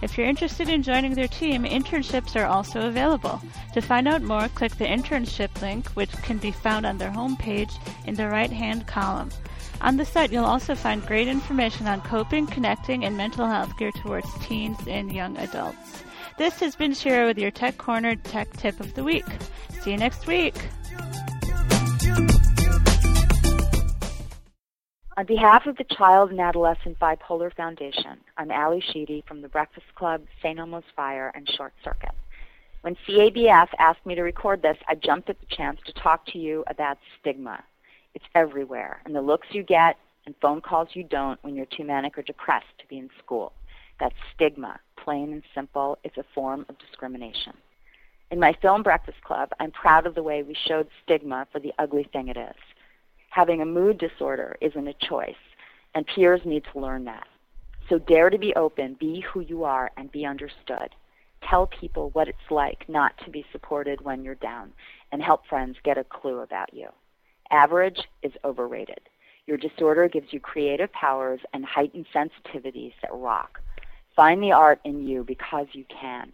If 0.02 0.18
you're 0.18 0.28
interested 0.28 0.68
in 0.68 0.82
joining 0.82 1.14
their 1.14 1.28
team, 1.28 1.64
internships 1.64 2.36
are 2.36 2.46
also 2.46 2.88
available. 2.88 3.40
To 3.74 3.82
find 3.82 4.08
out 4.08 4.24
more, 4.24 4.48
click 4.50 4.76
the 4.78 4.86
internship 4.86 5.62
link, 5.62 5.90
which 5.90 6.12
can 6.24 6.38
be 6.38 6.52
found 6.52 6.86
on 6.86 6.98
their 6.98 7.12
homepage 7.12 7.72
in 8.08 8.16
the 8.16 8.28
right 8.28 8.52
hand 8.52 8.88
column. 8.88 9.30
On 9.82 9.98
the 9.98 10.06
site, 10.06 10.32
you'll 10.32 10.46
also 10.46 10.76
find 10.76 11.06
great 11.06 11.28
information 11.28 11.88
on 11.88 12.02
coping, 12.02 12.48
connecting, 12.48 13.06
and 13.06 13.16
mental 13.16 13.48
health 13.48 13.78
geared 13.78 13.96
towards 13.96 14.28
teens 14.40 14.78
and 14.88 15.12
young 15.12 15.38
adults. 15.38 16.04
This 16.38 16.60
has 16.60 16.76
been 16.76 16.94
Shira 16.94 17.28
with 17.28 17.38
your 17.38 17.52
Tech 17.52 17.78
Corner 17.78 18.16
Tech 18.16 18.52
Tip 18.58 18.80
of 18.80 18.94
the 18.96 19.04
Week. 19.04 19.26
See 19.82 19.92
you 19.92 19.98
next 19.98 20.26
week. 20.26 20.56
On 25.18 25.26
behalf 25.26 25.66
of 25.66 25.76
the 25.76 25.84
Child 25.84 26.32
and 26.32 26.40
Adolescent 26.40 26.98
Bipolar 26.98 27.54
Foundation, 27.54 28.18
I'm 28.38 28.50
Ally 28.50 28.80
Sheedy 28.80 29.26
from 29.28 29.42
the 29.42 29.50
Breakfast 29.50 29.88
Club, 29.96 30.22
St. 30.42 30.58
Elmo's 30.58 30.86
Fire, 30.96 31.34
and 31.36 31.50
Short 31.50 31.74
Circuit. 31.84 32.16
When 32.80 32.96
CABF 33.06 33.68
asked 33.78 34.06
me 34.06 34.16
to 34.16 34.22
record 34.22 34.62
this, 34.62 34.78
I 34.88 34.96
jumped 34.96 35.30
at 35.30 35.38
the 35.42 35.54
chance 35.54 35.82
to 35.86 35.92
talk 35.92 36.26
to 36.28 36.40
you 36.40 36.64
about 36.68 36.98
stigma. 37.20 37.62
It's 38.16 38.24
everywhere, 38.36 39.02
and 39.04 39.14
the 39.14 39.22
looks 39.22 39.50
you 39.52 39.64
get 39.64 39.98
and 40.26 40.34
phone 40.42 40.62
calls 40.62 40.88
you 40.94 41.04
don't 41.04 41.44
when 41.44 41.56
you're 41.56 41.66
too 41.66 41.84
manic 41.84 42.18
or 42.18 42.22
depressed 42.22 42.80
to 42.80 42.88
be 42.88 42.98
in 42.98 43.10
school. 43.22 43.52
That's 44.00 44.16
stigma, 44.34 44.80
plain 44.96 45.34
and 45.34 45.44
simple. 45.54 45.98
It's 46.06 46.18
a 46.18 46.26
form 46.34 46.66
of 46.70 46.80
discrimination. 46.80 47.54
In 48.32 48.40
my 48.40 48.54
film 48.62 48.82
Breakfast 48.82 49.22
Club, 49.26 49.50
I'm 49.60 49.72
proud 49.72 50.06
of 50.06 50.16
the 50.16 50.24
way 50.24 50.42
we 50.42 50.56
showed 50.56 50.88
stigma 51.04 51.48
for 51.52 51.60
the 51.60 51.74
ugly 51.78 52.08
thing 52.14 52.30
it 52.30 52.38
is 52.38 52.56
having 53.32 53.62
a 53.62 53.66
mood 53.66 53.98
disorder 53.98 54.58
isn't 54.60 54.88
a 54.88 54.94
choice, 55.08 55.34
and 55.96 56.06
peers 56.06 56.42
need 56.46 56.64
to 56.72 56.80
learn 56.80 57.06
that. 57.06 57.28
So 57.90 57.98
dare 57.98 58.30
to 58.30 58.38
be 58.38 58.54
open, 58.56 58.98
be 59.00 59.22
who 59.22 59.40
you 59.40 59.64
are, 59.64 59.90
and 59.98 60.12
be 60.12 60.26
understood. 60.26 60.90
Tell 61.50 61.66
people 61.66 62.10
what 62.12 62.28
it's 62.28 62.52
like 62.52 62.88
not 62.88 63.14
to 63.24 63.32
be 63.32 63.46
supported 63.52 64.02
when 64.02 64.24
you're 64.24 64.36
down, 64.36 64.74
and 65.12 65.24
help 65.24 65.48
friends 65.48 65.78
get 65.84 65.98
a 65.98 66.04
clue 66.04 66.40
about 66.40 66.74
you. 66.74 66.90
Average 67.50 68.02
is 68.22 68.34
overrated. 68.44 69.00
Your 69.48 69.58
disorder 69.58 70.10
gives 70.10 70.32
you 70.32 70.42
creative 70.42 70.92
powers 70.92 71.40
and 71.54 71.66
heightened 71.66 72.08
sensitivities 72.14 72.94
that 73.02 73.14
rock. 73.14 73.62
Find 74.14 74.44
the 74.44 74.52
art 74.52 74.82
in 74.84 75.08
you 75.08 75.24
because 75.24 75.68
you 75.72 75.86
can. 75.90 76.34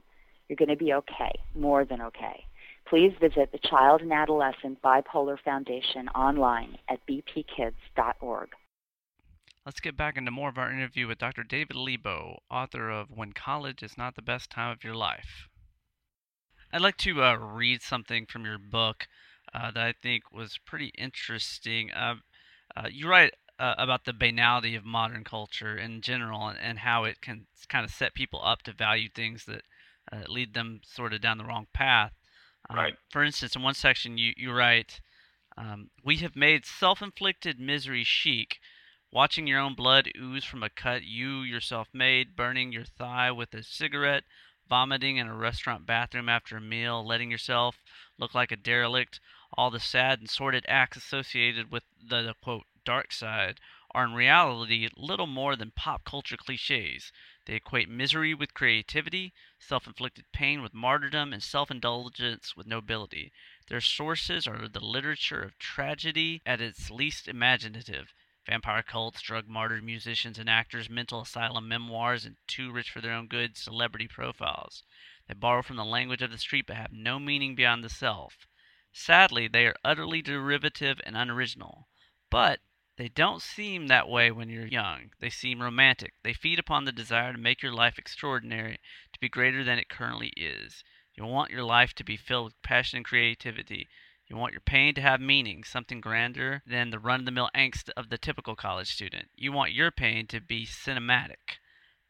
You're 0.49 0.57
going 0.57 0.69
to 0.69 0.75
be 0.75 0.93
okay, 0.93 1.31
more 1.55 1.85
than 1.85 2.01
okay 2.01 2.47
please 2.89 3.13
visit 3.19 3.51
the 3.51 3.59
Child 3.69 4.01
and 4.01 4.13
Adolescent 4.13 4.81
Bipolar 4.81 5.37
Foundation 5.43 6.07
online 6.09 6.77
at 6.89 6.99
bpkids.org. 7.07 8.49
Let's 9.65 9.81
get 9.81 9.97
back 9.97 10.15
into 10.15 10.31
more 10.31 10.49
of 10.49 10.57
our 10.57 10.71
interview 10.71 11.07
with 11.07 11.17
Dr. 11.17 11.43
David 11.43 11.75
Leibow, 11.75 12.37
author 12.49 12.89
of 12.89 13.11
When 13.11 13.33
College 13.33 13.83
is 13.83 13.97
Not 13.97 14.15
the 14.15 14.21
Best 14.21 14.49
Time 14.49 14.71
of 14.71 14.83
Your 14.83 14.95
Life. 14.95 15.49
I'd 16.71 16.81
like 16.81 16.97
to 16.97 17.21
uh, 17.23 17.35
read 17.35 17.81
something 17.81 18.25
from 18.25 18.45
your 18.45 18.57
book 18.57 19.07
uh, 19.53 19.71
that 19.71 19.83
I 19.83 19.93
think 20.01 20.23
was 20.31 20.57
pretty 20.65 20.93
interesting. 20.97 21.91
Uh, 21.91 22.15
uh 22.75 22.87
you 22.89 23.09
write 23.09 23.33
uh, 23.59 23.75
about 23.77 24.05
the 24.05 24.13
banality 24.13 24.75
of 24.75 24.85
modern 24.85 25.23
culture 25.23 25.77
in 25.77 26.01
general 26.01 26.47
and, 26.47 26.59
and, 26.59 26.79
how 26.79 27.03
it 27.05 27.21
can 27.21 27.47
kind 27.69 27.83
of 27.83 27.91
set 27.91 28.13
people 28.13 28.39
up 28.43 28.61
to 28.61 28.71
value 28.71 29.09
things 29.13 29.45
that 29.45 29.63
uh, 30.11 30.23
lead 30.27 30.53
them 30.53 30.79
sort 30.83 31.13
of 31.13 31.21
down 31.21 31.37
the 31.37 31.43
wrong 31.43 31.67
path. 31.73 32.11
Um, 32.69 32.77
right. 32.77 32.95
For 33.09 33.23
instance, 33.23 33.55
in 33.55 33.61
one 33.61 33.73
section, 33.73 34.17
you, 34.17 34.33
you 34.37 34.51
write, 34.51 34.99
um, 35.57 35.89
We 36.03 36.17
have 36.17 36.35
made 36.35 36.65
self 36.65 37.01
inflicted 37.01 37.59
misery 37.59 38.03
chic. 38.03 38.59
Watching 39.11 39.47
your 39.47 39.59
own 39.59 39.73
blood 39.73 40.09
ooze 40.17 40.43
from 40.43 40.63
a 40.63 40.69
cut 40.69 41.03
you 41.03 41.41
yourself 41.41 41.87
made, 41.93 42.35
burning 42.35 42.71
your 42.73 42.83
thigh 42.83 43.31
with 43.31 43.53
a 43.53 43.63
cigarette, 43.63 44.25
vomiting 44.67 45.17
in 45.17 45.27
a 45.27 45.35
restaurant 45.35 45.85
bathroom 45.85 46.27
after 46.27 46.57
a 46.57 46.61
meal, 46.61 47.05
letting 47.05 47.31
yourself 47.31 47.77
look 48.17 48.35
like 48.35 48.51
a 48.51 48.57
derelict, 48.57 49.21
all 49.53 49.71
the 49.71 49.79
sad 49.79 50.19
and 50.19 50.29
sordid 50.29 50.65
acts 50.67 50.97
associated 50.97 51.71
with 51.71 51.83
the, 52.01 52.21
the 52.21 52.33
quote 52.43 52.65
dark 52.83 53.13
side 53.13 53.59
are 53.91 54.03
in 54.03 54.13
reality 54.13 54.89
little 54.97 55.27
more 55.27 55.55
than 55.55 55.71
pop 55.71 56.03
culture 56.03 56.37
cliches. 56.37 57.11
They 57.47 57.55
equate 57.55 57.87
misery 57.87 58.33
with 58.33 58.53
creativity, 58.53 59.33
self 59.57 59.87
inflicted 59.87 60.25
pain 60.33 60.61
with 60.61 60.73
martyrdom, 60.73 61.31
and 61.31 61.41
self 61.41 61.71
indulgence 61.71 62.57
with 62.57 62.67
nobility. 62.67 63.31
Their 63.69 63.79
sources 63.79 64.45
are 64.47 64.67
the 64.67 64.83
literature 64.83 65.43
of 65.43 65.57
tragedy 65.57 66.41
at 66.45 66.59
its 66.59 66.89
least 66.89 67.25
imaginative 67.25 68.13
vampire 68.45 68.83
cults, 68.83 69.21
drug 69.21 69.47
martyred 69.47 69.85
musicians 69.85 70.37
and 70.37 70.49
actors, 70.49 70.89
mental 70.89 71.21
asylum 71.21 71.69
memoirs, 71.69 72.25
and 72.25 72.35
too 72.47 72.69
rich 72.69 72.89
for 72.91 72.99
their 72.99 73.13
own 73.13 73.27
good 73.27 73.55
celebrity 73.55 74.09
profiles. 74.09 74.83
They 75.29 75.33
borrow 75.33 75.61
from 75.61 75.77
the 75.77 75.85
language 75.85 76.21
of 76.21 76.31
the 76.31 76.37
street 76.37 76.65
but 76.67 76.75
have 76.75 76.91
no 76.91 77.17
meaning 77.17 77.55
beyond 77.55 77.81
the 77.81 77.89
self. 77.89 78.45
Sadly, 78.91 79.47
they 79.47 79.67
are 79.67 79.75
utterly 79.85 80.21
derivative 80.21 80.99
and 81.05 81.15
unoriginal. 81.15 81.87
But 82.29 82.59
they 82.97 83.07
don't 83.07 83.43
seem 83.43 83.87
that 83.87 84.09
way 84.09 84.31
when 84.31 84.49
you're 84.49 84.65
young. 84.65 85.11
They 85.19 85.29
seem 85.29 85.61
romantic. 85.61 86.13
They 86.23 86.33
feed 86.33 86.57
upon 86.57 86.85
the 86.85 86.91
desire 86.91 87.31
to 87.31 87.37
make 87.37 87.61
your 87.61 87.71
life 87.71 87.99
extraordinary, 87.99 88.79
to 89.13 89.19
be 89.19 89.29
greater 89.29 89.63
than 89.63 89.77
it 89.77 89.87
currently 89.87 90.33
is. 90.35 90.83
You 91.15 91.25
want 91.25 91.51
your 91.51 91.63
life 91.63 91.93
to 91.93 92.03
be 92.03 92.17
filled 92.17 92.45
with 92.45 92.61
passion 92.63 92.97
and 92.97 93.05
creativity. 93.05 93.87
You 94.27 94.35
want 94.35 94.53
your 94.53 94.61
pain 94.61 94.95
to 94.95 95.01
have 95.01 95.21
meaning, 95.21 95.63
something 95.63 96.01
grander 96.01 96.63
than 96.65 96.89
the 96.89 96.99
run 96.99 97.21
of 97.21 97.25
the 97.25 97.31
mill 97.31 97.51
angst 97.55 97.89
of 97.95 98.09
the 98.09 98.17
typical 98.17 98.55
college 98.55 98.91
student. 98.91 99.29
You 99.35 99.51
want 99.51 99.73
your 99.73 99.91
pain 99.91 100.25
to 100.27 100.41
be 100.41 100.65
cinematic. 100.65 101.59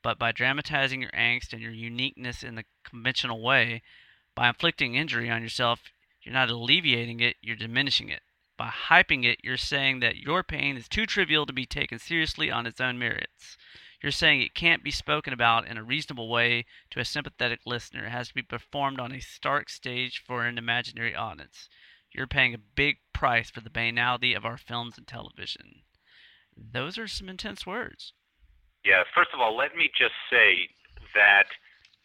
But 0.02 0.18
by 0.18 0.32
dramatizing 0.32 1.02
your 1.02 1.12
angst 1.12 1.52
and 1.52 1.62
your 1.62 1.72
uniqueness 1.72 2.44
in 2.44 2.56
the 2.56 2.66
conventional 2.84 3.42
way, 3.42 3.82
by 4.36 4.48
inflicting 4.48 4.96
injury 4.96 5.30
on 5.30 5.42
yourself, 5.42 5.82
you're 6.22 6.34
not 6.34 6.50
alleviating 6.50 7.20
it, 7.20 7.36
you're 7.42 7.58
diminishing 7.58 8.08
it. 8.10 8.22
By 8.58 8.72
hyping 8.90 9.24
it, 9.24 9.40
you're 9.44 9.56
saying 9.58 10.00
that 10.00 10.18
your 10.18 10.42
pain 10.44 10.78
is 10.78 10.90
too 10.90 11.06
trivial 11.06 11.46
to 11.46 11.54
be 11.54 11.68
taken 11.68 12.00
seriously 12.00 12.50
on 12.50 12.66
its 12.66 12.82
own 12.82 12.98
merits. 12.98 13.56
You're 14.02 14.12
saying 14.12 14.42
it 14.42 14.56
can't 14.56 14.84
be 14.84 14.92
spoken 14.92 15.34
about 15.34 15.68
in 15.68 15.78
a 15.78 15.84
reasonable 15.84 16.30
way 16.30 16.66
to 16.92 17.00
a 17.00 17.06
sympathetic 17.06 17.62
listener. 17.66 18.06
It 18.06 18.12
has 18.12 18.30
to 18.30 18.34
be 18.34 18.42
performed 18.42 19.00
on 19.00 19.12
a 19.12 19.20
stark 19.20 19.70
stage 19.70 20.24
for 20.26 20.46
an 20.46 20.58
imaginary 20.58 21.16
audience. 21.16 21.70
You're 22.12 22.28
paying 22.28 22.54
a 22.54 22.60
big 22.76 22.98
price 23.14 23.50
for 23.50 23.62
the 23.62 23.70
banality 23.70 24.34
of 24.34 24.46
our 24.46 24.58
films 24.58 24.98
and 24.98 25.08
television. 25.08 25.84
Those 26.56 26.98
are 26.98 27.08
some 27.08 27.30
intense 27.30 27.66
words. 27.66 28.14
Yeah, 28.84 29.04
first 29.14 29.30
of 29.34 29.40
all, 29.40 29.56
let 29.56 29.76
me 29.76 29.90
just 29.96 30.16
say 30.32 30.70
that 31.14 31.48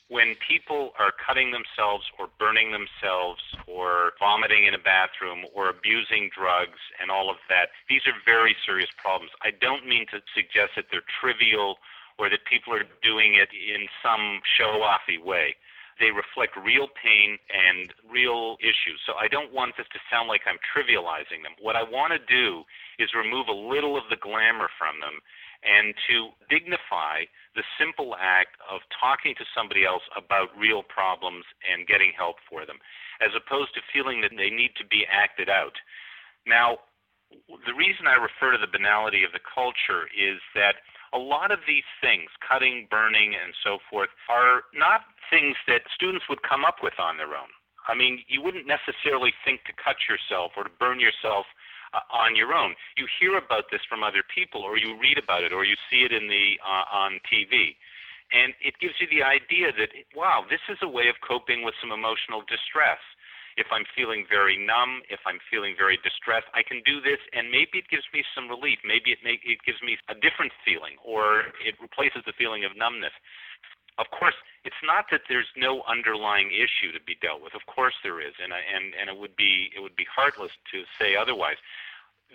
when 0.09 0.35
people 0.47 0.93
are 0.99 1.13
cutting 1.13 1.53
themselves 1.53 2.05
or 2.19 2.29
burning 2.39 2.73
themselves 2.73 3.41
or 3.67 4.13
vomiting 4.19 4.67
in 4.67 4.75
a 4.75 4.79
bathroom 4.79 5.45
or 5.55 5.69
abusing 5.69 6.29
drugs 6.37 6.79
and 7.01 7.11
all 7.11 7.31
of 7.31 7.37
that, 7.49 7.71
these 7.89 8.03
are 8.07 8.17
very 8.25 8.57
serious 8.67 8.91
problems. 9.01 9.33
I 9.43 9.51
don't 9.51 9.87
mean 9.87 10.07
to 10.13 10.21
suggest 10.35 10.77
that 10.77 10.87
they're 10.91 11.07
trivial 11.21 11.79
or 12.19 12.29
that 12.29 12.45
people 12.45 12.75
are 12.75 12.85
doing 13.03 13.35
it 13.35 13.49
in 13.57 13.89
some 14.03 14.41
show 14.59 14.85
offy 14.85 15.23
way. 15.23 15.57
They 16.01 16.11
reflect 16.11 16.57
real 16.57 16.89
pain 16.93 17.39
and 17.53 17.93
real 18.09 18.57
issues. 18.61 19.01
So 19.07 19.15
I 19.15 19.29
don't 19.29 19.53
want 19.53 19.77
this 19.77 19.87
to 19.93 20.01
sound 20.11 20.29
like 20.29 20.43
I'm 20.49 20.59
trivializing 20.61 21.45
them. 21.45 21.55
What 21.61 21.77
I 21.77 21.85
want 21.85 22.13
to 22.13 22.21
do 22.21 22.65
is 22.99 23.15
remove 23.15 23.49
a 23.49 23.55
little 23.55 23.97
of 23.97 24.05
the 24.11 24.17
glamour 24.17 24.69
from 24.77 25.01
them 25.01 25.21
and 25.63 25.95
to 26.11 26.35
dignify 26.51 27.27
the 27.55 27.63
simple 27.79 28.15
act 28.19 28.59
of 28.67 28.83
talking 28.93 29.35
to 29.39 29.47
somebody 29.55 29.87
else 29.87 30.03
about 30.19 30.51
real 30.59 30.83
problems 30.83 31.47
and 31.63 31.87
getting 31.87 32.13
help 32.15 32.37
for 32.51 32.67
them, 32.67 32.79
as 33.23 33.31
opposed 33.35 33.75
to 33.75 33.91
feeling 33.95 34.21
that 34.23 34.35
they 34.35 34.51
need 34.51 34.75
to 34.79 34.87
be 34.87 35.07
acted 35.07 35.49
out. 35.49 35.75
Now, 36.47 36.83
the 37.49 37.75
reason 37.75 38.07
I 38.07 38.21
refer 38.21 38.53
to 38.53 38.61
the 38.61 38.71
banality 38.71 39.25
of 39.25 39.33
the 39.33 39.41
culture 39.43 40.11
is 40.13 40.43
that 40.55 40.85
a 41.13 41.21
lot 41.21 41.53
of 41.53 41.61
these 41.69 41.87
things, 42.01 42.29
cutting, 42.41 42.89
burning, 42.91 43.37
and 43.37 43.53
so 43.65 43.79
forth, 43.89 44.09
are 44.29 44.65
not 44.73 45.05
things 45.29 45.57
that 45.69 45.85
students 45.95 46.29
would 46.29 46.43
come 46.43 46.65
up 46.65 46.83
with 46.83 46.97
on 46.99 47.17
their 47.17 47.37
own. 47.37 47.53
I 47.89 47.95
mean, 47.95 48.23
you 48.29 48.41
wouldn't 48.41 48.67
necessarily 48.67 49.33
think 49.45 49.65
to 49.65 49.73
cut 49.75 49.97
yourself 50.09 50.53
or 50.57 50.65
to 50.65 50.73
burn 50.79 51.01
yourself 51.01 51.47
on 52.13 52.37
your 52.37 52.53
own. 52.53 52.75
You 52.97 53.07
hear 53.21 53.37
about 53.37 53.69
this 53.71 53.81
from 53.89 54.03
other 54.03 54.25
people, 54.25 54.63
or 54.63 54.79
you 54.79 54.99
read 54.99 55.19
about 55.19 55.45
it, 55.45 55.53
or 55.53 55.65
you 55.65 55.77
see 55.91 56.05
it 56.05 56.13
in 56.13 56.29
the 56.29 56.57
uh, 56.65 56.85
on 56.89 57.21
TV, 57.29 57.77
and 58.33 58.57
it 58.65 58.81
gives 58.81 58.97
you 59.01 59.07
the 59.13 59.23
idea 59.23 59.73
that 59.77 59.93
wow, 60.17 60.45
this 60.49 60.63
is 60.69 60.81
a 60.83 60.89
way 60.89 61.09
of 61.09 61.17
coping 61.21 61.63
with 61.63 61.75
some 61.81 61.93
emotional 61.93 62.41
distress. 62.49 63.01
If 63.61 63.69
I'm 63.69 63.85
feeling 63.93 64.25
very 64.25 64.57
numb, 64.57 65.05
if 65.13 65.21
I'm 65.29 65.37
feeling 65.53 65.77
very 65.77 66.01
distressed, 66.01 66.49
I 66.57 66.65
can 66.65 66.81
do 66.89 67.05
this, 67.05 67.21
and 67.37 67.53
maybe 67.53 67.85
it 67.85 67.89
gives 67.93 68.09
me 68.17 68.25
some 68.33 68.49
relief. 68.49 68.81
Maybe 68.81 69.13
it 69.13 69.21
make, 69.21 69.45
it 69.45 69.61
gives 69.69 69.77
me 69.85 70.01
a 70.09 70.17
different 70.17 70.57
feeling, 70.65 70.97
or 71.05 71.53
it 71.61 71.77
replaces 71.77 72.25
the 72.25 72.33
feeling 72.33 72.65
of 72.65 72.73
numbness. 72.73 73.13
Of 73.99 74.07
course, 74.11 74.35
it's 74.65 74.83
not 74.83 75.07
that 75.11 75.23
there's 75.29 75.51
no 75.57 75.83
underlying 75.89 76.51
issue 76.51 76.93
to 76.93 77.01
be 77.05 77.17
dealt 77.21 77.43
with. 77.43 77.55
Of 77.55 77.67
course 77.67 77.95
there 78.03 78.21
is, 78.21 78.35
and 78.43 78.53
and 78.53 78.95
and 78.99 79.11
it 79.11 79.19
would 79.19 79.37
be 79.37 79.71
it 79.77 79.81
would 79.81 79.97
be 79.97 80.07
heartless 80.09 80.53
to 80.73 80.85
say 80.99 81.15
otherwise. 81.17 81.57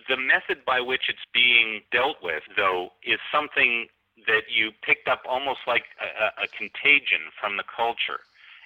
The 0.08 0.18
method 0.18 0.64
by 0.64 0.80
which 0.80 1.10
it's 1.10 1.26
being 1.34 1.82
dealt 1.92 2.18
with, 2.22 2.44
though, 2.56 2.94
is 3.04 3.18
something 3.32 3.88
that 4.26 4.50
you 4.50 4.72
picked 4.82 5.08
up 5.08 5.22
almost 5.28 5.62
like 5.66 5.86
a, 6.02 6.44
a 6.44 6.48
contagion 6.48 7.30
from 7.40 7.58
the 7.58 7.64
culture. 7.64 8.22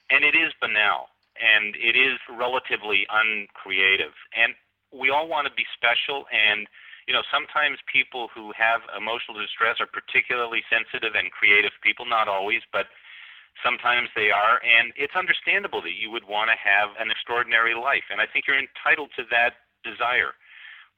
And 0.09 0.23
it 0.23 0.35
is 0.35 0.51
banal 0.59 1.07
and 1.39 1.75
it 1.75 1.95
is 1.95 2.19
relatively 2.29 3.07
uncreative. 3.09 4.13
And 4.35 4.53
we 4.91 5.09
all 5.09 5.27
want 5.27 5.47
to 5.47 5.53
be 5.53 5.65
special 5.75 6.25
and 6.31 6.67
you 7.07 7.13
know, 7.13 7.23
sometimes 7.33 7.77
people 7.89 8.29
who 8.33 8.53
have 8.53 8.81
emotional 8.93 9.39
distress 9.39 9.77
are 9.79 9.89
particularly 9.89 10.61
sensitive 10.69 11.17
and 11.17 11.31
creative 11.31 11.73
people, 11.81 12.05
not 12.05 12.27
always, 12.27 12.61
but 12.71 12.87
sometimes 13.63 14.09
they 14.15 14.31
are. 14.31 14.61
And 14.63 14.93
it's 14.95 15.15
understandable 15.15 15.81
that 15.81 15.97
you 15.97 16.11
would 16.11 16.23
want 16.23 16.49
to 16.53 16.57
have 16.57 16.95
an 16.99 17.11
extraordinary 17.11 17.75
life. 17.75 18.05
And 18.09 18.21
I 18.21 18.27
think 18.27 18.45
you're 18.47 18.59
entitled 18.59 19.11
to 19.17 19.23
that 19.31 19.67
desire. 19.83 20.37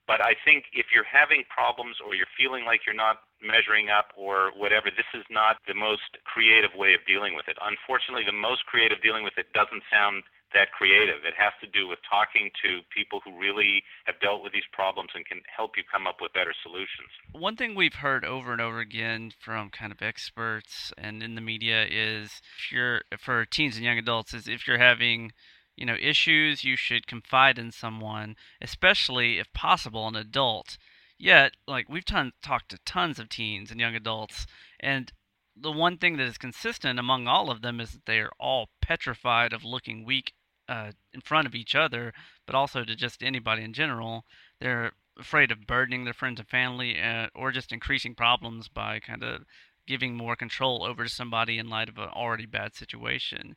But 0.03 0.19
I 0.19 0.36
think 0.43 0.67
if 0.75 0.91
you're 0.91 1.07
having 1.07 1.48
problems 1.48 1.95
or 2.03 2.13
you're 2.13 2.29
feeling 2.36 2.67
like 2.67 2.83
you're 2.83 2.98
not 2.98 3.24
measuring 3.39 3.88
up 3.88 4.12
or 4.19 4.51
whatever, 4.51 4.91
this 4.91 5.07
is 5.15 5.24
not 5.31 5.63
the 5.63 5.74
most 5.74 6.19
creative 6.27 6.75
way 6.75 6.93
of 6.93 7.00
dealing 7.07 7.39
with 7.39 7.48
it. 7.48 7.55
Unfortunately, 7.63 8.27
the 8.27 8.36
most 8.36 8.67
creative 8.67 9.00
dealing 9.00 9.24
with 9.24 9.39
it 9.39 9.48
doesn't 9.55 9.83
sound 9.88 10.27
that 10.53 10.72
creative. 10.72 11.25
It 11.25 11.33
has 11.38 11.53
to 11.62 11.67
do 11.67 11.88
with 11.88 12.00
talking 12.10 12.51
to 12.63 12.81
people 12.95 13.22
who 13.24 13.38
really 13.38 13.83
have 14.05 14.19
dealt 14.19 14.43
with 14.43 14.53
these 14.53 14.67
problems 14.72 15.10
and 15.15 15.25
can 15.25 15.41
help 15.55 15.72
you 15.77 15.83
come 15.91 16.07
up 16.07 16.17
with 16.22 16.33
better 16.33 16.53
solutions. 16.63 17.10
One 17.31 17.55
thing 17.55 17.75
we've 17.75 17.95
heard 17.95 18.25
over 18.25 18.51
and 18.51 18.62
over 18.62 18.79
again 18.79 19.31
from 19.39 19.69
kind 19.69 19.91
of 19.91 20.01
experts 20.01 20.93
and 20.98 21.22
in 21.22 21.36
the 21.36 21.41
media 21.41 21.86
is 21.89 22.41
if 22.57 22.72
you're 22.72 23.01
for 23.19 23.45
teens 23.45 23.75
and 23.75 23.86
young 23.86 23.98
adults 23.98 24.33
is 24.33 24.48
if 24.48 24.67
you're 24.67 24.77
having 24.77 25.31
you 25.75 25.86
know 25.86 25.95
issues 26.00 26.63
you 26.63 26.75
should 26.75 27.07
confide 27.07 27.57
in 27.57 27.72
someone 27.72 28.36
especially 28.62 29.39
if 29.39 29.51
possible 29.53 30.07
an 30.07 30.15
adult 30.15 30.77
yet 31.17 31.53
like 31.67 31.89
we've 31.89 32.05
ton- 32.05 32.33
talked 32.41 32.69
to 32.69 32.77
tons 32.86 33.17
of 33.17 33.29
teens 33.29 33.72
and 33.72 33.79
young 33.79 33.95
adults 33.95 34.45
and 34.79 35.12
the 35.55 35.72
one 35.72 35.98
thing 35.98 36.17
that 36.17 36.27
is 36.27 36.38
consistent 36.38 37.00
among 37.00 37.27
all 37.27 37.50
of 37.50 37.62
them 37.62 37.79
is 37.79 37.91
that 37.91 38.05
they 38.05 38.19
are 38.19 38.31
all 38.39 38.69
petrified 38.81 39.53
of 39.53 39.63
looking 39.63 40.05
weak 40.05 40.33
uh, 40.70 40.91
in 41.13 41.22
front 41.22 41.48
of 41.48 41.55
each 41.55 41.75
other 41.75 42.13
but 42.46 42.55
also 42.55 42.84
to 42.84 42.96
just 42.96 43.24
anybody 43.24 43.63
in 43.63 43.74
general 43.74 44.25
they're 44.60 44.91
afraid 45.20 45.51
of 45.51 45.67
burdening 45.67 46.05
their 46.05 46.13
friends 46.13 46.39
and 46.39 46.50
family 46.50 47.00
uh, 47.00 47.27
or 47.36 47.51
just 47.51 47.72
increasing 47.72 48.15
problems 48.15 48.67
by 48.67 49.00
kind 49.00 49.24
of 49.24 49.43
giving 49.86 50.15
more 50.15 50.36
control 50.36 50.84
over 50.84 51.03
to 51.03 51.10
somebody 51.10 51.58
in 51.58 51.70
light 51.70 51.89
of 51.89 51.98
an 51.98 52.10
already 52.10 52.46
bad 52.46 52.74
situation 52.74 53.55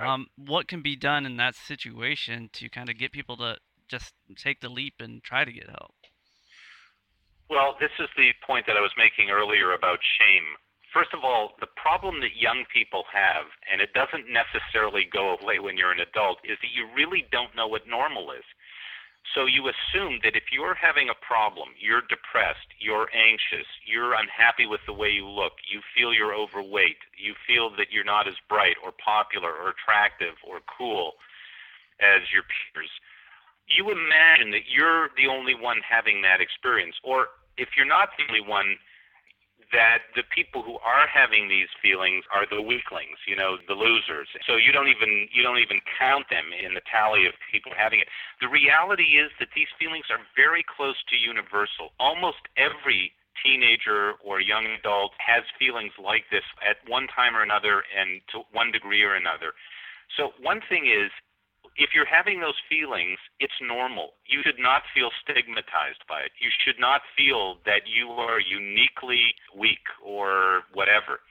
um, 0.00 0.26
what 0.36 0.68
can 0.68 0.82
be 0.82 0.96
done 0.96 1.26
in 1.26 1.36
that 1.38 1.54
situation 1.54 2.50
to 2.54 2.68
kind 2.68 2.88
of 2.88 2.98
get 2.98 3.12
people 3.12 3.36
to 3.38 3.56
just 3.88 4.12
take 4.36 4.60
the 4.60 4.68
leap 4.68 4.94
and 5.00 5.22
try 5.22 5.44
to 5.44 5.52
get 5.52 5.68
help? 5.68 5.94
Well, 7.50 7.76
this 7.80 7.90
is 7.98 8.08
the 8.16 8.30
point 8.46 8.66
that 8.66 8.76
I 8.76 8.80
was 8.80 8.92
making 8.96 9.30
earlier 9.30 9.72
about 9.72 9.98
shame. 10.20 10.44
First 10.92 11.12
of 11.12 11.20
all, 11.22 11.52
the 11.60 11.68
problem 11.76 12.20
that 12.20 12.36
young 12.36 12.64
people 12.72 13.04
have, 13.12 13.52
and 13.70 13.80
it 13.80 13.92
doesn't 13.92 14.26
necessarily 14.32 15.04
go 15.04 15.36
away 15.36 15.58
when 15.58 15.76
you're 15.76 15.92
an 15.92 16.00
adult, 16.00 16.38
is 16.44 16.56
that 16.62 16.72
you 16.72 16.88
really 16.96 17.28
don't 17.30 17.54
know 17.54 17.68
what 17.68 17.86
normal 17.86 18.32
is. 18.32 18.44
So 19.36 19.44
you 19.44 19.68
assume 19.68 20.24
that 20.24 20.34
if 20.34 20.48
you're 20.50 20.74
having 20.74 21.10
a 21.12 21.20
problem, 21.20 21.76
you're 21.76 22.00
depressed, 22.08 22.72
you're 22.80 23.12
anxious, 23.12 23.68
you're 23.84 24.16
unhappy 24.16 24.64
with 24.64 24.80
the 24.86 24.96
way 24.96 25.10
you 25.10 25.28
look, 25.28 25.60
you 25.68 25.84
feel 25.92 26.14
you're 26.14 26.32
overweight, 26.32 26.96
you 27.12 27.34
feel 27.46 27.68
that 27.76 27.92
you're 27.92 28.08
not 28.08 28.26
as 28.26 28.40
bright 28.48 28.80
or 28.82 28.90
popular 28.96 29.52
or 29.52 29.76
attractive 29.76 30.40
or 30.40 30.64
cool 30.64 31.20
as 32.00 32.22
your 32.32 32.46
peers, 32.46 32.90
you 33.68 33.90
imagine 33.90 34.50
that 34.50 34.70
you're 34.70 35.10
the 35.16 35.28
only 35.28 35.54
one 35.54 35.84
having 35.84 36.22
that 36.22 36.40
experience. 36.40 36.96
Or 37.04 37.28
if 37.56 37.76
you're 37.76 37.88
not 37.88 38.10
the 38.16 38.24
only 38.28 38.40
one, 38.40 38.78
that 39.72 40.08
the 40.16 40.24
people 40.32 40.64
who 40.64 40.80
are 40.80 41.04
having 41.04 41.48
these 41.48 41.68
feelings 41.84 42.24
are 42.32 42.48
the 42.48 42.60
weaklings, 42.60 43.20
you 43.28 43.36
know, 43.36 43.60
the 43.68 43.76
losers. 43.76 44.28
So 44.48 44.56
you 44.56 44.72
don't 44.72 44.88
even 44.88 45.28
you 45.32 45.42
don't 45.44 45.60
even 45.60 45.80
count 45.98 46.24
them 46.32 46.52
in 46.56 46.72
the 46.72 46.84
tally 46.88 47.28
of 47.28 47.36
people 47.52 47.72
having 47.76 48.00
it. 48.00 48.08
The 48.40 48.48
reality 48.48 49.20
is 49.20 49.28
that 49.40 49.52
these 49.52 49.68
feelings 49.76 50.08
are 50.08 50.20
very 50.36 50.64
close 50.64 50.96
to 51.12 51.16
universal. 51.16 51.92
Almost 52.00 52.48
every 52.56 53.12
teenager 53.44 54.18
or 54.24 54.40
young 54.40 54.66
adult 54.66 55.12
has 55.20 55.44
feelings 55.58 55.92
like 56.00 56.24
this 56.32 56.44
at 56.64 56.80
one 56.88 57.06
time 57.12 57.36
or 57.36 57.42
another 57.44 57.84
and 57.92 58.20
to 58.32 58.42
one 58.50 58.72
degree 58.72 59.04
or 59.04 59.14
another. 59.14 59.52
So 60.16 60.32
one 60.40 60.60
thing 60.68 60.88
is 60.88 61.12
if 61.78 61.94
you're 61.94 62.10
having 62.10 62.42
those 62.42 62.58
feelings, 62.66 63.16
it's 63.38 63.54
normal. 63.62 64.18
You 64.26 64.42
should 64.42 64.58
not 64.58 64.82
feel 64.90 65.14
stigmatized 65.22 66.02
by 66.10 66.26
it. 66.26 66.34
You 66.42 66.50
should 66.50 66.82
not 66.82 67.06
feel 67.14 67.62
that 67.64 67.86
you 67.86 68.10
are 68.18 68.42
uniquely 68.42 69.32
weak 69.54 69.86
or 70.02 70.66
whatever. 70.74 71.22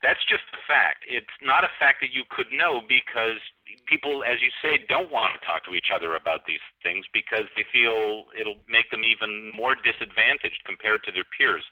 That's 0.00 0.20
just 0.28 0.44
a 0.52 0.60
fact. 0.68 1.04
It's 1.08 1.32
not 1.40 1.64
a 1.64 1.72
fact 1.80 2.00
that 2.00 2.12
you 2.12 2.24
could 2.28 2.48
know 2.52 2.84
because 2.84 3.40
people, 3.88 4.24
as 4.24 4.40
you 4.40 4.52
say, 4.60 4.84
don't 4.88 5.12
want 5.12 5.32
to 5.36 5.40
talk 5.44 5.64
to 5.68 5.76
each 5.76 5.92
other 5.92 6.16
about 6.16 6.44
these 6.48 6.64
things 6.82 7.04
because 7.12 7.48
they 7.56 7.64
feel 7.72 8.28
it'll 8.36 8.60
make 8.68 8.88
them 8.92 9.04
even 9.04 9.52
more 9.56 9.76
disadvantaged 9.76 10.60
compared 10.64 11.04
to 11.04 11.12
their 11.12 11.28
peers 11.36 11.64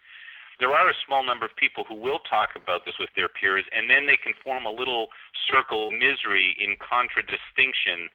there 0.61 0.75
are 0.75 0.89
a 0.91 1.03
small 1.07 1.25
number 1.25 1.45
of 1.45 1.55
people 1.57 1.85
who 1.89 1.95
will 1.95 2.21
talk 2.29 2.57
about 2.57 2.85
this 2.85 2.95
with 3.01 3.11
their 3.17 3.29
peers, 3.29 3.65
and 3.73 3.89
then 3.89 4.07
they 4.07 4.19
can 4.19 4.35
form 4.45 4.67
a 4.67 4.73
little 4.73 5.09
circle 5.49 5.89
of 5.89 5.93
misery 5.93 6.57
in 6.61 6.77
contradistinction 6.81 8.09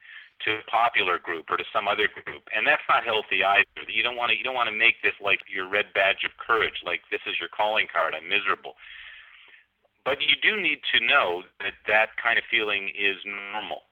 to 0.46 0.62
a 0.62 0.70
popular 0.70 1.18
group 1.18 1.50
or 1.50 1.58
to 1.58 1.66
some 1.74 1.90
other 1.90 2.06
group, 2.06 2.46
and 2.54 2.62
that's 2.62 2.84
not 2.86 3.02
healthy 3.02 3.42
either. 3.42 3.90
You 3.90 4.06
don't 4.06 4.14
want 4.14 4.30
to 4.30 4.38
you 4.38 4.46
don't 4.46 4.54
want 4.54 4.70
to 4.70 4.76
make 4.76 5.02
this 5.02 5.18
like 5.18 5.42
your 5.50 5.66
red 5.66 5.90
badge 5.94 6.22
of 6.22 6.30
courage, 6.38 6.86
like 6.86 7.02
this 7.10 7.22
is 7.26 7.34
your 7.42 7.50
calling 7.50 7.90
card. 7.90 8.14
I'm 8.14 8.28
miserable. 8.30 8.78
But 10.06 10.22
you 10.22 10.38
do 10.40 10.62
need 10.62 10.78
to 10.94 11.04
know 11.04 11.42
that 11.58 11.74
that 11.90 12.14
kind 12.22 12.38
of 12.38 12.46
feeling 12.48 12.88
is 12.94 13.18
normal. 13.26 13.82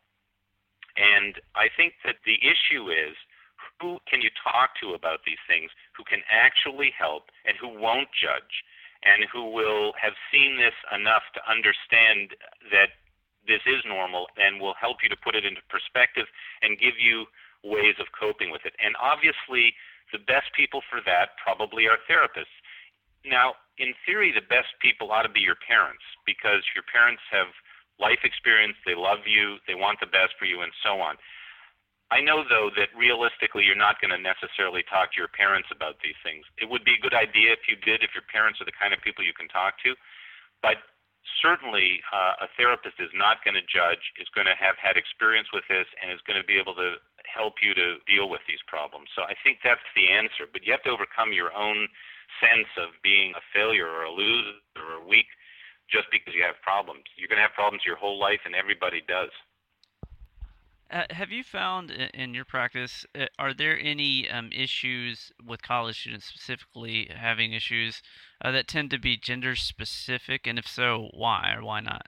And 0.97 1.37
I 1.53 1.69
think 1.77 1.99
that 2.07 2.23
the 2.25 2.41
issue 2.41 2.89
is 2.89 3.19
who 3.81 3.99
can 4.09 4.21
you 4.23 4.31
talk 4.41 4.73
to 4.81 4.97
about 4.97 5.25
these 5.27 5.41
things 5.45 5.71
who 5.97 6.05
can 6.05 6.25
actually 6.31 6.93
help 6.97 7.29
and 7.45 7.57
who 7.61 7.69
won't 7.69 8.09
judge 8.17 8.65
and 9.05 9.29
who 9.29 9.53
will 9.53 9.93
have 10.01 10.17
seen 10.33 10.57
this 10.57 10.75
enough 10.91 11.23
to 11.37 11.41
understand 11.45 12.33
that 12.73 12.97
this 13.47 13.63
is 13.69 13.85
normal 13.87 14.27
and 14.37 14.59
will 14.59 14.75
help 14.75 15.05
you 15.05 15.09
to 15.09 15.19
put 15.19 15.37
it 15.39 15.47
into 15.47 15.63
perspective 15.71 16.27
and 16.63 16.81
give 16.81 16.99
you 16.99 17.31
ways 17.63 17.95
of 18.03 18.11
coping 18.17 18.51
with 18.51 18.67
it. 18.67 18.75
And 18.83 18.99
obviously, 18.99 19.75
the 20.11 20.23
best 20.23 20.51
people 20.55 20.83
for 20.91 20.99
that 21.07 21.39
probably 21.39 21.87
are 21.87 21.99
therapists. 22.11 22.55
Now, 23.23 23.55
in 23.79 23.95
theory, 24.07 24.33
the 24.33 24.45
best 24.45 24.75
people 24.81 25.11
ought 25.11 25.27
to 25.27 25.33
be 25.33 25.43
your 25.43 25.59
parents 25.59 26.03
because 26.25 26.63
your 26.75 26.87
parents 26.87 27.23
have 27.31 27.51
life 27.99 28.23
experience, 28.25 28.77
they 28.85 28.95
love 28.95 29.25
you, 29.27 29.57
they 29.67 29.75
want 29.75 30.01
the 30.01 30.11
best 30.11 30.37
for 30.39 30.45
you, 30.45 30.61
and 30.61 30.73
so 30.85 31.01
on. 31.01 31.17
I 32.15 32.23
know, 32.23 32.47
though, 32.47 32.71
that 32.79 32.95
realistically 32.95 33.67
you're 33.67 33.75
not 33.79 33.99
going 33.99 34.15
to 34.15 34.23
necessarily 34.23 34.87
talk 34.87 35.11
to 35.15 35.19
your 35.19 35.33
parents 35.33 35.67
about 35.75 35.99
these 35.99 36.17
things. 36.23 36.47
It 36.63 36.71
would 36.71 36.87
be 36.87 36.95
a 36.95 37.03
good 37.03 37.15
idea 37.19 37.51
if 37.51 37.67
you 37.67 37.75
did, 37.83 38.07
if 38.07 38.15
your 38.15 38.27
parents 38.31 38.63
are 38.63 38.69
the 38.69 38.79
kind 38.79 38.95
of 38.95 39.03
people 39.03 39.27
you 39.27 39.35
can 39.35 39.51
talk 39.51 39.75
to. 39.83 39.99
But 40.63 40.79
certainly, 41.43 41.99
uh, 42.15 42.47
a 42.47 42.49
therapist 42.55 43.03
is 43.03 43.11
not 43.11 43.43
going 43.43 43.59
to 43.59 43.67
judge, 43.67 44.03
is 44.23 44.31
going 44.39 44.47
to 44.47 44.55
have 44.55 44.79
had 44.79 44.95
experience 44.95 45.51
with 45.51 45.67
this, 45.67 45.91
and 45.99 46.15
is 46.15 46.23
going 46.31 46.39
to 46.39 46.47
be 46.47 46.55
able 46.55 46.79
to 46.79 47.03
help 47.27 47.59
you 47.59 47.75
to 47.75 47.99
deal 48.07 48.31
with 48.31 48.41
these 48.47 48.63
problems. 48.71 49.11
So 49.19 49.27
I 49.27 49.35
think 49.43 49.67
that's 49.67 49.83
the 49.99 50.07
answer. 50.07 50.47
But 50.47 50.63
you 50.63 50.71
have 50.71 50.87
to 50.87 50.95
overcome 50.95 51.35
your 51.35 51.51
own 51.51 51.91
sense 52.39 52.71
of 52.79 52.95
being 53.03 53.35
a 53.35 53.43
failure 53.51 53.91
or 53.91 54.07
a 54.07 54.15
loser 54.15 54.63
or 54.79 55.03
weak 55.03 55.27
just 55.91 56.07
because 56.15 56.35
you 56.35 56.43
have 56.43 56.59
problems. 56.63 57.07
You're 57.19 57.31
going 57.31 57.43
to 57.43 57.47
have 57.47 57.59
problems 57.59 57.87
your 57.87 57.99
whole 57.99 58.19
life, 58.19 58.43
and 58.47 58.55
everybody 58.55 59.03
does. 59.07 59.31
Uh, 60.89 61.03
have 61.11 61.33
you 61.33 61.43
found 61.43 61.91
in 61.91 62.33
your 62.33 62.45
practice, 62.45 63.05
uh, 63.19 63.27
are 63.41 63.53
there 63.53 63.79
any 63.79 64.31
um, 64.31 64.51
issues 64.53 65.33
with 65.45 65.61
college 65.61 66.01
students 66.01 66.27
specifically 66.27 67.11
having 67.13 67.53
issues 67.53 68.03
uh, 68.45 68.53
that 68.53 68.69
tend 68.69 68.91
to 68.91 68.99
be 68.99 69.17
gender 69.17 69.57
specific? 69.57 70.47
And 70.47 70.59
if 70.59 70.67
so, 70.69 71.09
why 71.13 71.55
or 71.57 71.65
why 71.65 71.81
not? 71.81 72.07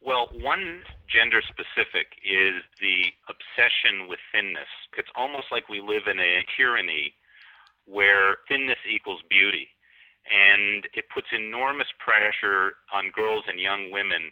Well, 0.00 0.28
one 0.32 0.82
gender 1.08 1.40
specific 1.42 2.18
is 2.24 2.62
the 2.80 3.12
obsession 3.28 4.08
with 4.08 4.18
thinness. 4.32 4.68
It's 4.96 5.10
almost 5.14 5.46
like 5.52 5.68
we 5.68 5.80
live 5.80 6.06
in 6.10 6.18
a 6.18 6.44
tyranny 6.56 7.14
where 7.84 8.38
thinness 8.48 8.78
equals 8.92 9.22
beauty. 9.30 9.68
And 10.26 10.86
it 10.94 11.06
puts 11.14 11.28
enormous 11.32 11.88
pressure 11.98 12.74
on 12.92 13.12
girls 13.14 13.44
and 13.46 13.58
young 13.60 13.90
women 13.90 14.30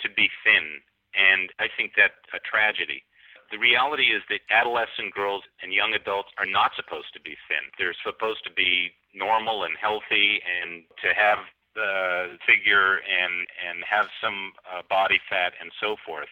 to 0.00 0.08
be 0.08 0.28
thin 0.42 0.80
and 1.14 1.48
I 1.58 1.68
think 1.76 1.92
that's 1.96 2.16
a 2.34 2.40
tragedy. 2.44 3.04
The 3.50 3.56
reality 3.56 4.12
is 4.12 4.20
that 4.28 4.44
adolescent 4.52 5.16
girls 5.16 5.40
and 5.62 5.72
young 5.72 5.94
adults 5.96 6.28
are 6.36 6.44
not 6.44 6.76
supposed 6.76 7.12
to 7.16 7.20
be 7.24 7.32
thin. 7.48 7.64
They're 7.80 7.96
supposed 8.04 8.44
to 8.44 8.52
be 8.52 8.92
normal 9.16 9.64
and 9.64 9.72
healthy 9.80 10.42
and 10.44 10.84
to 11.00 11.16
have 11.16 11.40
the 11.72 12.36
figure 12.44 13.00
and 13.00 13.48
and 13.56 13.80
have 13.88 14.06
some 14.20 14.52
uh, 14.68 14.82
body 14.90 15.16
fat 15.32 15.56
and 15.60 15.72
so 15.80 15.96
forth. 16.04 16.28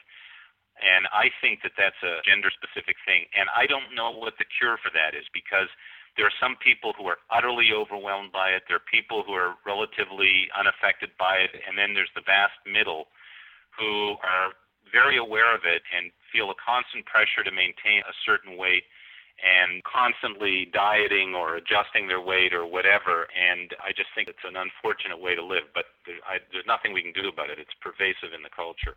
And 0.77 1.09
I 1.09 1.33
think 1.41 1.65
that 1.65 1.73
that's 1.81 1.97
a 2.05 2.21
gender 2.29 2.53
specific 2.53 3.01
thing. 3.09 3.25
And 3.33 3.49
I 3.57 3.65
don't 3.65 3.97
know 3.97 4.12
what 4.12 4.37
the 4.37 4.45
cure 4.45 4.77
for 4.77 4.93
that 4.93 5.17
is 5.17 5.25
because 5.33 5.73
There 6.17 6.25
are 6.27 6.41
some 6.41 6.57
people 6.65 6.95
who 6.97 7.07
are 7.07 7.21
utterly 7.31 7.71
overwhelmed 7.77 8.33
by 8.33 8.51
it. 8.57 8.65
There 8.67 8.77
are 8.81 8.93
people 8.93 9.23
who 9.23 9.33
are 9.33 9.55
relatively 9.69 10.49
unaffected 10.57 11.11
by 11.21 11.45
it. 11.45 11.53
And 11.69 11.77
then 11.77 11.93
there's 11.93 12.12
the 12.17 12.25
vast 12.25 12.57
middle 12.65 13.09
who 13.77 14.17
are 14.25 14.57
very 14.90 15.16
aware 15.16 15.55
of 15.55 15.62
it 15.64 15.83
and 15.96 16.12
feel 16.33 16.51
a 16.51 16.55
constant 16.55 17.07
pressure 17.07 17.42
to 17.44 17.51
maintain 17.51 18.01
a 18.07 18.14
certain 18.25 18.57
weight 18.57 18.85
and 19.37 19.85
constantly 19.85 20.66
dieting 20.72 21.35
or 21.35 21.57
adjusting 21.57 22.09
their 22.09 22.20
weight 22.20 22.55
or 22.55 22.64
whatever. 22.64 23.29
And 23.37 23.75
I 23.85 23.92
just 23.92 24.09
think 24.14 24.29
it's 24.29 24.44
an 24.44 24.57
unfortunate 24.57 25.20
way 25.20 25.35
to 25.35 25.44
live, 25.44 25.64
but 25.75 25.85
there, 26.07 26.16
I, 26.27 26.38
there's 26.53 26.66
nothing 26.66 26.92
we 26.92 27.03
can 27.03 27.12
do 27.12 27.29
about 27.29 27.51
it. 27.51 27.59
It's 27.59 27.75
pervasive 27.81 28.33
in 28.35 28.42
the 28.42 28.49
culture. 28.55 28.96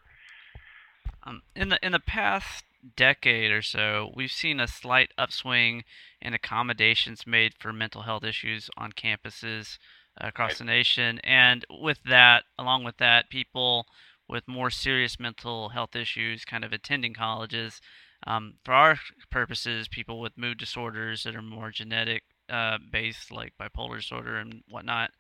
Um, 1.24 1.42
in 1.56 1.70
the 1.70 1.86
in 1.86 1.92
the 1.92 2.00
past 2.00 2.64
decade 2.96 3.52
or 3.52 3.62
so, 3.62 4.12
we've 4.16 4.32
seen 4.32 4.60
a 4.62 4.68
slight 4.68 5.12
upswing 5.18 5.84
in 6.22 6.34
accommodations 6.34 7.28
made 7.28 7.54
for 7.60 7.74
mental 7.74 8.04
health 8.04 8.24
issues 8.24 8.70
on 8.78 8.94
campuses 8.94 9.78
across 10.18 10.52
right. 10.52 10.58
the 10.60 10.64
nation, 10.64 11.20
and 11.24 11.66
with 11.70 12.00
that, 12.04 12.44
along 12.58 12.86
with 12.86 12.98
that, 12.98 13.30
people 13.30 13.86
with 14.30 14.48
more 14.48 14.70
serious 14.70 15.20
mental 15.20 15.70
health 15.70 15.96
issues 15.96 16.46
kind 16.46 16.64
of 16.64 16.72
attending 16.72 17.14
colleges. 17.14 17.82
Um, 18.28 18.56
for 18.64 18.74
our 18.74 19.00
purposes, 19.32 19.88
people 19.88 20.20
with 20.20 20.38
mood 20.38 20.58
disorders 20.58 21.24
that 21.24 21.36
are 21.36 21.42
more 21.42 21.72
genetic 21.72 22.24
uh, 22.50 22.78
based, 22.92 23.32
like 23.32 23.54
bipolar 23.60 23.98
disorder 23.98 24.38
and 24.38 24.64
whatnot. 24.70 25.12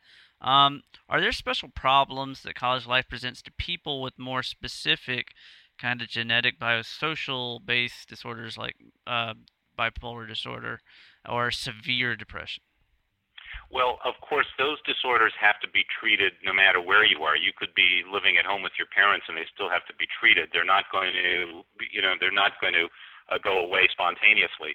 Um, 0.41 0.83
are 1.09 1.19
there 1.19 1.31
special 1.31 1.69
problems 1.69 2.43
that 2.43 2.55
college 2.55 2.87
life 2.87 3.07
presents 3.09 3.41
to 3.43 3.51
people 3.57 4.01
with 4.01 4.17
more 4.17 4.43
specific 4.43 5.33
kind 5.77 6.01
of 6.01 6.07
genetic 6.07 6.59
biosocial 6.59 7.65
based 7.65 8.09
disorders 8.09 8.57
like 8.57 8.75
uh, 9.07 9.33
bipolar 9.77 10.27
disorder 10.27 10.79
or 11.27 11.51
severe 11.51 12.15
depression? 12.15 12.63
Well, 13.69 14.01
of 14.01 14.17
course, 14.25 14.49
those 14.57 14.81
disorders 14.81 15.33
have 15.37 15.61
to 15.61 15.69
be 15.69 15.85
treated 15.93 16.33
no 16.41 16.53
matter 16.53 16.81
where 16.81 17.05
you 17.05 17.21
are. 17.21 17.37
You 17.37 17.53
could 17.53 17.69
be 17.77 18.01
living 18.01 18.41
at 18.41 18.45
home 18.49 18.65
with 18.65 18.73
your 18.81 18.89
parents, 18.89 19.29
and 19.29 19.37
they 19.37 19.45
still 19.53 19.69
have 19.69 19.85
to 19.85 19.93
be 19.93 20.09
treated. 20.09 20.49
They're 20.49 20.65
not 20.65 20.89
going 20.89 21.13
to, 21.13 21.61
you 21.93 22.01
know, 22.01 22.17
they're 22.17 22.33
not 22.33 22.57
going 22.57 22.73
to 22.73 22.89
uh, 23.29 23.37
go 23.37 23.61
away 23.61 23.85
spontaneously. 23.93 24.73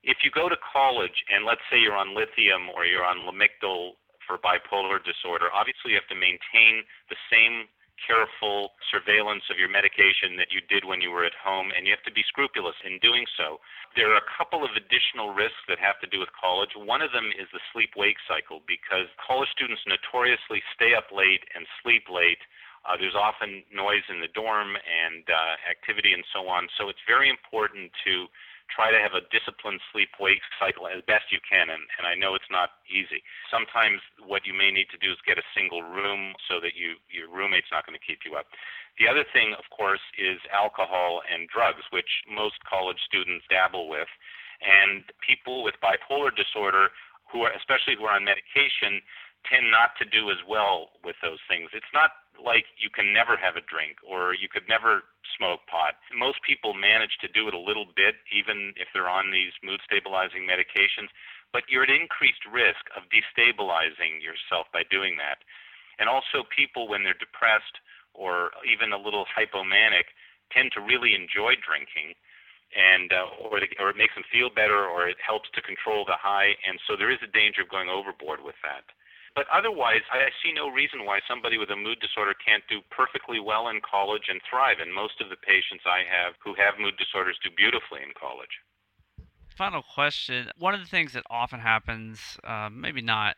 If 0.00 0.24
you 0.24 0.32
go 0.32 0.48
to 0.48 0.56
college, 0.56 1.16
and 1.28 1.44
let's 1.44 1.64
say 1.68 1.76
you're 1.76 1.96
on 1.96 2.16
lithium 2.16 2.72
or 2.72 2.88
you're 2.88 3.04
on 3.04 3.28
Lamictal 3.28 4.00
for 4.24 4.40
bipolar 4.40 5.04
disorder, 5.04 5.52
obviously 5.52 5.92
you 5.92 6.00
have 6.00 6.08
to 6.08 6.16
maintain 6.16 6.80
the 7.12 7.20
same 7.28 7.68
careful 8.00 8.74
surveillance 8.90 9.46
of 9.50 9.58
your 9.58 9.70
medication 9.70 10.36
that 10.38 10.50
you 10.50 10.60
did 10.66 10.84
when 10.84 11.00
you 11.00 11.10
were 11.10 11.24
at 11.24 11.36
home, 11.38 11.70
and 11.74 11.86
you 11.86 11.92
have 11.94 12.06
to 12.06 12.14
be 12.14 12.26
scrupulous 12.26 12.76
in 12.84 12.98
doing 12.98 13.24
so. 13.38 13.58
There 13.96 14.10
are 14.10 14.20
a 14.20 14.30
couple 14.34 14.66
of 14.66 14.74
additional 14.74 15.34
risks 15.34 15.62
that 15.70 15.78
have 15.78 15.98
to 16.02 16.10
do 16.10 16.18
with 16.18 16.30
college. 16.34 16.74
One 16.74 17.02
of 17.02 17.14
them 17.14 17.30
is 17.34 17.48
the 17.54 17.62
sleep 17.72 17.94
wake 17.96 18.18
cycle 18.26 18.60
because 18.66 19.06
college 19.22 19.50
students 19.54 19.82
notoriously 19.86 20.62
stay 20.74 20.94
up 20.94 21.10
late 21.14 21.42
and 21.54 21.66
sleep 21.82 22.10
late. 22.10 22.42
Uh, 22.84 23.00
there's 23.00 23.16
often 23.16 23.64
noise 23.72 24.04
in 24.12 24.20
the 24.20 24.28
dorm 24.36 24.76
and 24.76 25.24
uh, 25.24 25.56
activity 25.64 26.12
and 26.12 26.24
so 26.36 26.44
on. 26.50 26.68
So 26.76 26.92
it's 26.92 27.00
very 27.08 27.32
important 27.32 27.88
to 28.04 28.28
try 28.74 28.90
to 28.90 28.98
have 28.98 29.14
a 29.14 29.22
disciplined 29.30 29.78
sleep 29.94 30.10
wake 30.18 30.42
cycle 30.58 30.90
as 30.90 30.98
best 31.06 31.30
you 31.30 31.38
can 31.46 31.70
and, 31.70 31.86
and 31.96 32.04
I 32.04 32.18
know 32.18 32.34
it's 32.34 32.50
not 32.50 32.82
easy. 32.90 33.22
Sometimes 33.46 34.02
what 34.18 34.42
you 34.42 34.52
may 34.52 34.74
need 34.74 34.90
to 34.90 34.98
do 34.98 35.14
is 35.14 35.20
get 35.22 35.38
a 35.38 35.46
single 35.54 35.86
room 35.86 36.34
so 36.50 36.58
that 36.58 36.74
you 36.74 36.98
your 37.06 37.30
roommate's 37.30 37.70
not 37.70 37.86
going 37.86 37.94
to 37.94 38.02
keep 38.02 38.26
you 38.26 38.34
up. 38.34 38.50
The 38.98 39.06
other 39.06 39.22
thing 39.30 39.54
of 39.54 39.64
course 39.70 40.02
is 40.18 40.42
alcohol 40.50 41.22
and 41.30 41.46
drugs 41.46 41.86
which 41.94 42.26
most 42.26 42.58
college 42.66 42.98
students 43.06 43.46
dabble 43.46 43.86
with 43.86 44.10
and 44.58 45.06
people 45.22 45.62
with 45.62 45.78
bipolar 45.78 46.34
disorder 46.34 46.90
who 47.30 47.46
are 47.46 47.54
especially 47.54 47.94
who 47.94 48.10
are 48.10 48.18
on 48.18 48.26
medication 48.26 48.98
tend 49.46 49.70
not 49.70 49.92
to 50.00 50.04
do 50.08 50.32
as 50.32 50.40
well 50.48 50.98
with 51.04 51.16
those 51.22 51.40
things. 51.46 51.70
It's 51.76 51.94
not 51.94 52.23
like 52.38 52.66
you 52.78 52.90
can 52.90 53.12
never 53.12 53.36
have 53.36 53.56
a 53.56 53.64
drink 53.64 53.98
or 54.02 54.34
you 54.34 54.48
could 54.48 54.68
never 54.68 55.06
smoke 55.36 55.66
pot. 55.66 55.98
Most 56.12 56.42
people 56.42 56.74
manage 56.74 57.18
to 57.20 57.28
do 57.28 57.48
it 57.48 57.54
a 57.54 57.60
little 57.60 57.86
bit, 57.96 58.20
even 58.30 58.74
if 58.76 58.88
they're 58.92 59.10
on 59.10 59.30
these 59.30 59.52
mood 59.62 59.80
stabilizing 59.84 60.46
medications, 60.46 61.10
but 61.52 61.64
you're 61.68 61.86
at 61.86 61.90
increased 61.90 62.42
risk 62.50 62.82
of 62.98 63.06
destabilizing 63.10 64.18
yourself 64.18 64.66
by 64.74 64.82
doing 64.90 65.16
that. 65.18 65.42
And 65.98 66.10
also, 66.10 66.42
people, 66.50 66.90
when 66.90 67.06
they're 67.06 67.18
depressed 67.18 67.78
or 68.14 68.50
even 68.66 68.90
a 68.90 68.98
little 68.98 69.26
hypomanic, 69.30 70.10
tend 70.50 70.74
to 70.74 70.82
really 70.82 71.14
enjoy 71.14 71.54
drinking. 71.62 72.18
And 72.74 73.14
uh, 73.14 73.30
or, 73.38 73.62
it, 73.62 73.70
or 73.78 73.94
it 73.94 73.96
makes 73.96 74.18
them 74.18 74.26
feel 74.26 74.50
better, 74.50 74.82
or 74.82 75.06
it 75.06 75.22
helps 75.22 75.46
to 75.54 75.62
control 75.62 76.02
the 76.02 76.18
high, 76.18 76.58
and 76.66 76.82
so 76.90 76.98
there 76.98 77.14
is 77.14 77.22
a 77.22 77.30
danger 77.30 77.62
of 77.62 77.70
going 77.70 77.86
overboard 77.86 78.42
with 78.42 78.58
that. 78.66 78.82
But 79.34 79.46
otherwise, 79.52 80.02
I 80.12 80.30
see 80.42 80.52
no 80.54 80.70
reason 80.70 81.04
why 81.04 81.18
somebody 81.26 81.58
with 81.58 81.70
a 81.70 81.76
mood 81.76 81.98
disorder 81.98 82.34
can't 82.34 82.62
do 82.70 82.80
perfectly 82.90 83.40
well 83.40 83.68
in 83.68 83.80
college 83.82 84.28
and 84.28 84.40
thrive. 84.48 84.78
And 84.80 84.94
most 84.94 85.20
of 85.20 85.28
the 85.28 85.36
patients 85.36 85.82
I 85.86 86.06
have 86.06 86.34
who 86.44 86.54
have 86.54 86.78
mood 86.78 86.94
disorders 86.96 87.38
do 87.42 87.50
beautifully 87.50 88.00
in 88.02 88.14
college. 88.18 88.62
Final 89.48 89.82
question. 89.82 90.50
One 90.56 90.74
of 90.74 90.80
the 90.80 90.86
things 90.86 91.12
that 91.14 91.24
often 91.28 91.60
happens, 91.60 92.38
uh, 92.44 92.68
maybe 92.70 93.02
not 93.02 93.36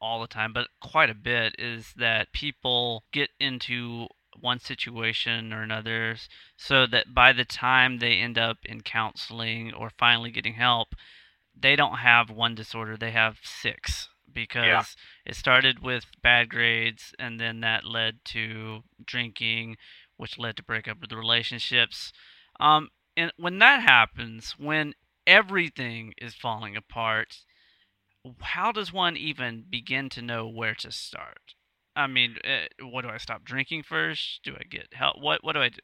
all 0.00 0.20
the 0.20 0.26
time, 0.26 0.52
but 0.52 0.68
quite 0.82 1.08
a 1.08 1.14
bit, 1.14 1.54
is 1.58 1.94
that 1.96 2.32
people 2.32 3.04
get 3.10 3.30
into 3.40 4.06
one 4.38 4.60
situation 4.60 5.52
or 5.52 5.62
another 5.62 6.16
so 6.56 6.86
that 6.86 7.14
by 7.14 7.32
the 7.32 7.44
time 7.44 7.98
they 7.98 8.18
end 8.18 8.38
up 8.38 8.58
in 8.64 8.82
counseling 8.82 9.72
or 9.72 9.90
finally 9.98 10.30
getting 10.30 10.54
help, 10.54 10.88
they 11.58 11.74
don't 11.74 11.98
have 11.98 12.30
one 12.30 12.54
disorder, 12.54 12.96
they 12.96 13.10
have 13.10 13.38
six 13.42 14.08
because 14.32 14.64
yeah. 14.64 14.82
it 15.26 15.36
started 15.36 15.80
with 15.80 16.06
bad 16.22 16.48
grades 16.48 17.14
and 17.18 17.40
then 17.40 17.60
that 17.60 17.84
led 17.84 18.24
to 18.26 18.80
drinking, 19.04 19.76
which 20.16 20.38
led 20.38 20.56
to 20.56 20.62
breakup 20.62 21.02
of 21.02 21.08
the 21.08 21.16
relationships. 21.16 22.12
Um, 22.60 22.88
and 23.16 23.32
when 23.36 23.58
that 23.58 23.82
happens, 23.82 24.54
when 24.58 24.94
everything 25.26 26.14
is 26.18 26.34
falling 26.34 26.76
apart, 26.76 27.38
how 28.40 28.72
does 28.72 28.92
one 28.92 29.16
even 29.16 29.64
begin 29.68 30.08
to 30.10 30.22
know 30.22 30.48
where 30.48 30.74
to 30.74 30.90
start? 30.90 31.54
I 31.96 32.06
mean, 32.06 32.36
uh, 32.44 32.86
what 32.86 33.02
do 33.02 33.08
I 33.08 33.18
stop 33.18 33.44
drinking 33.44 33.82
first? 33.82 34.40
Do 34.44 34.54
I 34.54 34.62
get 34.68 34.88
help? 34.92 35.16
What 35.18 35.42
what 35.42 35.54
do 35.54 35.60
I 35.60 35.68
do? 35.68 35.80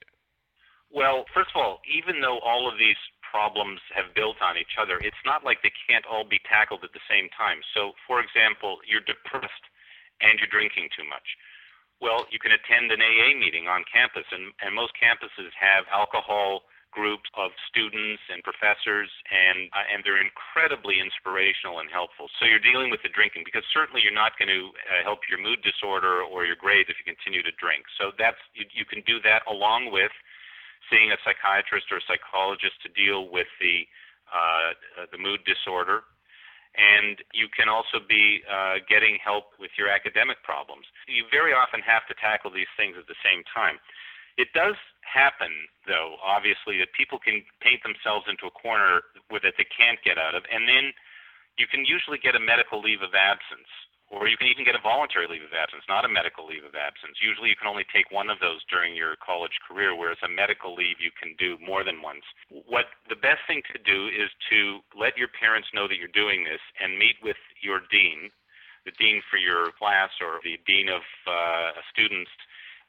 Well, 0.91 1.25
first 1.35 1.51
of 1.55 1.61
all, 1.61 1.81
even 1.91 2.21
though 2.21 2.39
all 2.39 2.71
of 2.71 2.79
these 2.79 2.97
problems 3.35 3.83
have 3.91 4.15
built 4.15 4.39
on 4.39 4.55
each 4.55 4.79
other. 4.79 5.03
It's 5.03 5.19
not 5.27 5.43
like 5.43 5.59
they 5.67 5.75
can't 5.91 6.07
all 6.07 6.23
be 6.23 6.39
tackled 6.47 6.87
at 6.87 6.95
the 6.95 7.03
same 7.11 7.27
time. 7.35 7.59
So, 7.75 7.99
for 8.07 8.23
example, 8.23 8.79
you're 8.87 9.03
depressed 9.03 9.67
and 10.23 10.39
you're 10.39 10.55
drinking 10.55 10.95
too 10.95 11.03
much. 11.03 11.27
Well, 11.99 12.31
you 12.31 12.39
can 12.39 12.55
attend 12.55 12.95
an 12.95 13.03
AA 13.03 13.35
meeting 13.35 13.67
on 13.67 13.83
campus, 13.91 14.23
and, 14.31 14.55
and 14.63 14.71
most 14.71 14.95
campuses 14.95 15.51
have 15.59 15.83
alcohol 15.91 16.63
groups 16.95 17.27
of 17.35 17.51
students 17.67 18.23
and 18.31 18.39
professors, 18.47 19.11
and 19.27 19.67
uh, 19.75 19.91
and 19.91 20.07
they're 20.07 20.23
incredibly 20.23 21.03
inspirational 21.03 21.83
and 21.83 21.91
helpful. 21.91 22.31
So 22.39 22.47
you're 22.47 22.63
dealing 22.63 22.87
with 22.95 23.03
the 23.03 23.11
drinking 23.11 23.43
because 23.43 23.67
certainly 23.75 23.99
you're 23.99 24.15
not 24.15 24.39
going 24.39 24.53
to 24.53 24.71
uh, 24.71 25.03
help 25.03 25.27
your 25.27 25.43
mood 25.43 25.59
disorder 25.67 26.23
or 26.23 26.47
your 26.47 26.55
grades 26.55 26.87
if 26.87 27.03
you 27.03 27.07
continue 27.07 27.43
to 27.43 27.55
drink. 27.59 27.83
So 27.99 28.15
that's 28.15 28.39
you, 28.55 28.63
you 28.71 28.87
can 28.87 29.03
do 29.11 29.19
that 29.27 29.43
along 29.51 29.91
with 29.91 30.15
seeing 30.95 31.11
a 31.11 31.19
psychiatrist 31.27 31.91
or 31.91 31.99
a 31.99 32.07
psychologist 32.07 32.79
to 32.87 32.89
deal 32.95 33.27
with 33.27 33.51
the 33.59 33.83
uh, 34.31 34.79
the 35.11 35.19
mood 35.19 35.43
disorder, 35.43 36.07
and 36.79 37.19
you 37.35 37.51
can 37.51 37.69
also 37.69 37.99
be 37.99 38.41
uh, 38.47 38.79
getting 38.89 39.19
help 39.19 39.55
with 39.59 39.71
your 39.75 39.91
academic 39.91 40.39
problems. 40.47 40.87
You 41.07 41.27
very 41.31 41.53
often 41.53 41.83
have 41.83 42.07
to 42.07 42.15
tackle 42.15 42.51
these 42.51 42.71
things 42.79 42.95
at 42.99 43.07
the 43.07 43.19
same 43.27 43.43
time. 43.51 43.83
It 44.39 44.51
does 44.55 44.75
happen, 45.07 45.53
though, 45.87 46.19
obviously, 46.19 46.79
that 46.83 46.91
people 46.97 47.23
can 47.23 47.47
paint 47.63 47.87
themselves 47.87 48.27
into 48.27 48.51
a 48.51 48.55
corner 48.55 49.07
that 49.31 49.55
they 49.55 49.69
can't 49.71 50.01
get 50.03 50.19
out 50.19 50.35
of, 50.35 50.43
and 50.51 50.67
then 50.67 50.91
you 51.59 51.71
can 51.71 51.85
usually 51.87 52.19
get 52.19 52.35
a 52.35 52.43
medical 52.43 52.83
leave 52.83 53.03
of 53.03 53.15
absence 53.15 53.71
or 54.15 54.31
you 54.31 54.39
can 54.39 54.47
even 54.47 54.63
get 54.63 54.79
a 54.79 54.83
voluntary 54.83 55.27
leave 55.27 55.43
of 55.43 55.51
absence, 55.51 55.83
not 55.91 56.07
a 56.07 56.11
medical 56.11 56.47
leave 56.47 56.63
of 56.63 56.79
absence. 56.79 57.19
Usually 57.19 57.51
you 57.51 57.59
can 57.59 57.67
only 57.67 57.83
take 57.91 58.15
one 58.15 58.31
of 58.31 58.39
those 58.39 58.63
during 58.71 58.95
your 58.95 59.19
college 59.19 59.59
career, 59.67 59.99
whereas 59.99 60.23
a 60.23 60.31
medical 60.31 60.71
leave 60.79 61.03
you 61.03 61.11
can 61.11 61.35
do 61.35 61.59
more 61.59 61.83
than 61.83 61.99
once. 61.99 62.23
What 62.49 62.95
the 63.11 63.19
best 63.19 63.43
thing 63.51 63.67
to 63.75 63.79
do 63.83 64.07
is 64.07 64.31
to 64.55 64.87
let 64.95 65.19
your 65.19 65.29
parents 65.35 65.67
know 65.75 65.91
that 65.91 65.99
you're 65.99 66.15
doing 66.15 66.47
this 66.47 66.63
and 66.79 66.95
meet 66.95 67.19
with 67.27 67.41
your 67.59 67.83
dean, 67.91 68.31
the 68.87 68.95
dean 69.03 69.19
for 69.27 69.37
your 69.37 69.75
class 69.75 70.15
or 70.23 70.39
the 70.47 70.63
dean 70.63 70.87
of 70.87 71.03
uh, 71.27 71.75
students, 71.91 72.31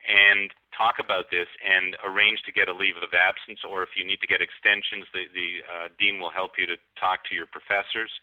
and 0.06 0.54
talk 0.78 1.02
about 1.02 1.34
this 1.34 1.50
and 1.66 1.98
arrange 2.06 2.38
to 2.46 2.54
get 2.54 2.70
a 2.70 2.76
leave 2.76 2.94
of 3.02 3.10
absence, 3.18 3.66
or 3.66 3.82
if 3.82 3.98
you 3.98 4.06
need 4.06 4.22
to 4.22 4.30
get 4.30 4.38
extensions, 4.38 5.10
the, 5.10 5.26
the 5.34 5.50
uh, 5.66 5.88
dean 5.98 6.22
will 6.22 6.30
help 6.30 6.62
you 6.62 6.70
to 6.70 6.78
talk 6.94 7.26
to 7.26 7.34
your 7.34 7.50
professors 7.50 8.14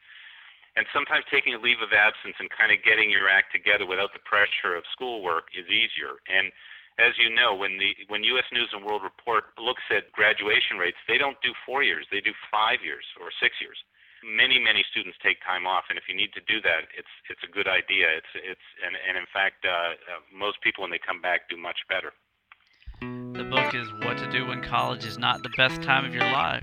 and 0.76 0.88
sometimes 0.92 1.24
taking 1.28 1.52
a 1.52 1.60
leave 1.60 1.84
of 1.84 1.92
absence 1.92 2.36
and 2.40 2.48
kind 2.48 2.72
of 2.72 2.80
getting 2.80 3.12
your 3.12 3.28
act 3.28 3.52
together 3.52 3.84
without 3.84 4.16
the 4.16 4.24
pressure 4.24 4.72
of 4.72 4.88
schoolwork 4.92 5.52
is 5.52 5.68
easier. 5.68 6.16
And 6.28 6.48
as 7.00 7.16
you 7.16 7.32
know, 7.32 7.56
when 7.56 7.78
the 7.80 7.92
when 8.08 8.24
U.S. 8.36 8.44
News 8.52 8.68
and 8.72 8.84
World 8.84 9.02
Report 9.02 9.52
looks 9.56 9.84
at 9.88 10.12
graduation 10.12 10.76
rates, 10.76 11.00
they 11.08 11.16
don't 11.16 11.40
do 11.40 11.52
four 11.64 11.82
years; 11.82 12.04
they 12.12 12.20
do 12.20 12.32
five 12.50 12.84
years 12.84 13.04
or 13.20 13.32
six 13.40 13.56
years. 13.60 13.76
many 14.24 14.60
many 14.60 14.84
students 14.92 15.18
take 15.24 15.40
time 15.40 15.66
off, 15.66 15.84
and 15.88 15.96
if 15.96 16.04
you 16.08 16.14
need 16.14 16.32
to 16.36 16.44
do 16.44 16.60
that, 16.60 16.88
it's 16.96 17.14
it's 17.32 17.40
a 17.44 17.50
good 17.50 17.68
idea. 17.68 18.12
It's 18.12 18.32
it's 18.36 18.66
and 18.84 18.92
and 18.96 19.16
in 19.16 19.28
fact, 19.32 19.64
uh, 19.64 19.96
uh, 20.08 20.20
most 20.32 20.60
people 20.60 20.82
when 20.82 20.90
they 20.92 21.00
come 21.00 21.20
back 21.20 21.48
do 21.48 21.56
much 21.56 21.80
better. 21.88 22.12
The 23.00 23.48
book 23.48 23.74
is 23.74 23.88
What 24.04 24.18
to 24.18 24.30
Do 24.30 24.46
When 24.46 24.62
College 24.62 25.04
is 25.04 25.18
Not 25.18 25.42
the 25.42 25.50
Best 25.56 25.82
Time 25.82 26.04
of 26.04 26.14
Your 26.14 26.28
Life. 26.28 26.62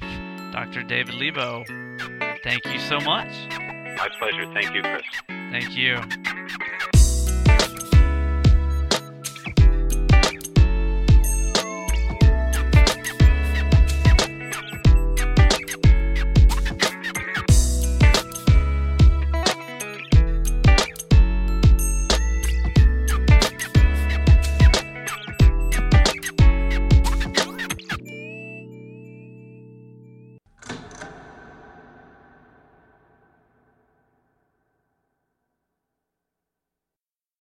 Dr. 0.54 0.84
David 0.84 1.16
Leibow, 1.16 1.66
thank 2.44 2.66
you 2.66 2.80
so 2.80 3.00
much. 3.02 3.69
My 4.00 4.08
pleasure. 4.18 4.46
Thank 4.54 4.74
you, 4.74 4.82
Chris. 4.82 5.04
Thank 5.28 5.76
you. 5.76 6.39